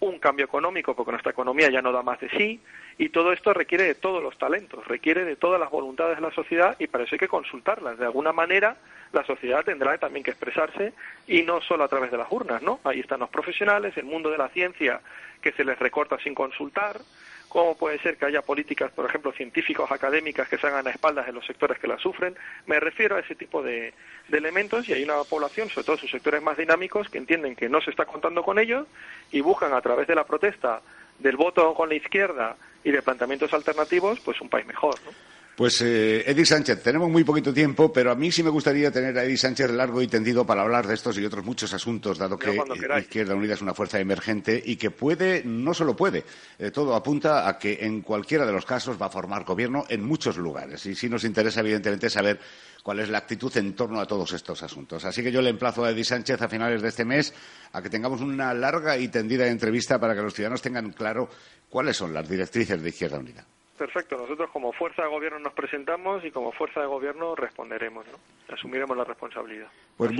un 0.00 0.18
cambio 0.18 0.44
económico 0.44 0.94
porque 0.94 1.12
nuestra 1.12 1.32
economía 1.32 1.70
ya 1.70 1.82
no 1.82 1.92
da 1.92 2.02
más 2.02 2.20
de 2.20 2.28
sí 2.30 2.60
y 2.98 3.08
todo 3.08 3.32
esto 3.32 3.52
requiere 3.52 3.84
de 3.84 3.94
todos 3.94 4.22
los 4.22 4.38
talentos, 4.38 4.86
requiere 4.86 5.24
de 5.24 5.36
todas 5.36 5.60
las 5.60 5.70
voluntades 5.70 6.16
de 6.16 6.22
la 6.22 6.30
sociedad 6.32 6.76
y 6.78 6.86
para 6.86 7.04
eso 7.04 7.14
hay 7.14 7.18
que 7.18 7.28
consultarlas. 7.28 7.98
De 7.98 8.04
alguna 8.04 8.32
manera 8.32 8.76
la 9.12 9.24
sociedad 9.24 9.64
tendrá 9.64 9.96
también 9.98 10.22
que 10.22 10.30
expresarse 10.30 10.92
y 11.26 11.42
no 11.42 11.60
solo 11.62 11.84
a 11.84 11.88
través 11.88 12.10
de 12.10 12.18
las 12.18 12.30
urnas, 12.30 12.62
¿no? 12.62 12.80
Ahí 12.84 13.00
están 13.00 13.20
los 13.20 13.30
profesionales, 13.30 13.96
el 13.96 14.04
mundo 14.04 14.30
de 14.30 14.38
la 14.38 14.48
ciencia 14.48 15.00
que 15.40 15.52
se 15.52 15.64
les 15.64 15.78
recorta 15.78 16.18
sin 16.18 16.34
consultar, 16.34 17.00
cómo 17.48 17.76
puede 17.76 17.98
ser 18.00 18.16
que 18.16 18.26
haya 18.26 18.42
políticas, 18.42 18.90
por 18.92 19.06
ejemplo, 19.06 19.32
científicos, 19.32 19.90
académicas 19.90 20.48
que 20.48 20.58
se 20.58 20.66
hagan 20.66 20.86
a 20.86 20.90
espaldas 20.90 21.26
de 21.26 21.32
los 21.32 21.46
sectores 21.46 21.78
que 21.78 21.86
las 21.86 22.00
sufren. 22.00 22.36
Me 22.66 22.78
refiero 22.80 23.16
a 23.16 23.20
ese 23.20 23.34
tipo 23.34 23.62
de, 23.62 23.94
de 24.28 24.38
elementos 24.38 24.88
y 24.88 24.92
hay 24.92 25.02
una 25.02 25.22
población, 25.24 25.68
sobre 25.68 25.86
todo 25.86 25.96
sus 25.96 26.10
sectores 26.10 26.42
más 26.42 26.56
dinámicos, 26.56 27.08
que 27.08 27.18
entienden 27.18 27.56
que 27.56 27.68
no 27.68 27.80
se 27.80 27.90
está 27.90 28.04
contando 28.04 28.42
con 28.42 28.58
ellos 28.58 28.86
y 29.32 29.40
buscan 29.40 29.72
a 29.72 29.80
través 29.80 30.06
de 30.06 30.14
la 30.14 30.24
protesta, 30.24 30.80
del 31.18 31.36
voto 31.36 31.74
con 31.74 31.88
la 31.88 31.96
izquierda 31.96 32.56
y 32.84 32.90
de 32.90 33.02
planteamientos 33.02 33.52
alternativos, 33.52 34.20
pues 34.20 34.40
un 34.40 34.48
país 34.48 34.66
mejor, 34.66 34.94
¿no? 35.04 35.27
Pues, 35.58 35.80
eh, 35.80 36.22
Eddie 36.24 36.46
Sánchez, 36.46 36.84
tenemos 36.84 37.10
muy 37.10 37.24
poquito 37.24 37.52
tiempo, 37.52 37.92
pero 37.92 38.12
a 38.12 38.14
mí 38.14 38.30
sí 38.30 38.44
me 38.44 38.48
gustaría 38.48 38.92
tener 38.92 39.18
a 39.18 39.24
Eddie 39.24 39.36
Sánchez 39.36 39.72
largo 39.72 40.00
y 40.00 40.06
tendido 40.06 40.46
para 40.46 40.62
hablar 40.62 40.86
de 40.86 40.94
estos 40.94 41.18
y 41.18 41.24
otros 41.24 41.44
muchos 41.44 41.74
asuntos, 41.74 42.16
dado 42.16 42.38
que 42.38 42.54
cuando 42.54 42.76
queráis. 42.76 43.06
Izquierda 43.06 43.34
Unida 43.34 43.54
es 43.54 43.60
una 43.60 43.74
fuerza 43.74 43.98
emergente 43.98 44.62
y 44.64 44.76
que 44.76 44.92
puede, 44.92 45.42
no 45.44 45.74
solo 45.74 45.96
puede, 45.96 46.22
eh, 46.60 46.70
todo 46.70 46.94
apunta 46.94 47.48
a 47.48 47.58
que 47.58 47.78
en 47.80 48.02
cualquiera 48.02 48.46
de 48.46 48.52
los 48.52 48.64
casos 48.64 49.02
va 49.02 49.06
a 49.06 49.10
formar 49.10 49.42
gobierno 49.42 49.84
en 49.88 50.04
muchos 50.04 50.36
lugares. 50.36 50.86
Y 50.86 50.94
sí 50.94 51.08
nos 51.08 51.24
interesa, 51.24 51.58
evidentemente, 51.58 52.08
saber 52.08 52.38
cuál 52.84 53.00
es 53.00 53.08
la 53.08 53.18
actitud 53.18 53.56
en 53.56 53.74
torno 53.74 54.00
a 54.00 54.06
todos 54.06 54.32
estos 54.34 54.62
asuntos. 54.62 55.04
Así 55.06 55.24
que 55.24 55.32
yo 55.32 55.42
le 55.42 55.50
emplazo 55.50 55.84
a 55.84 55.90
Eddie 55.90 56.04
Sánchez 56.04 56.40
a 56.40 56.48
finales 56.48 56.82
de 56.82 56.88
este 56.88 57.04
mes 57.04 57.34
a 57.72 57.82
que 57.82 57.90
tengamos 57.90 58.20
una 58.20 58.54
larga 58.54 58.96
y 58.96 59.08
tendida 59.08 59.48
entrevista 59.48 59.98
para 59.98 60.14
que 60.14 60.22
los 60.22 60.34
ciudadanos 60.34 60.62
tengan 60.62 60.92
claro 60.92 61.28
cuáles 61.68 61.96
son 61.96 62.14
las 62.14 62.28
directrices 62.28 62.80
de 62.80 62.88
Izquierda 62.90 63.18
Unida. 63.18 63.44
Perfecto, 63.78 64.16
nosotros 64.16 64.50
como 64.50 64.72
fuerza 64.72 65.02
de 65.02 65.08
gobierno 65.08 65.38
nos 65.38 65.52
presentamos 65.52 66.24
y 66.24 66.32
como 66.32 66.50
fuerza 66.50 66.80
de 66.80 66.86
gobierno 66.86 67.36
responderemos, 67.36 68.04
¿no? 68.08 68.18
Asumiremos 68.52 68.96
la 68.96 69.04
responsabilidad. 69.04 69.68
Pues 69.96 70.10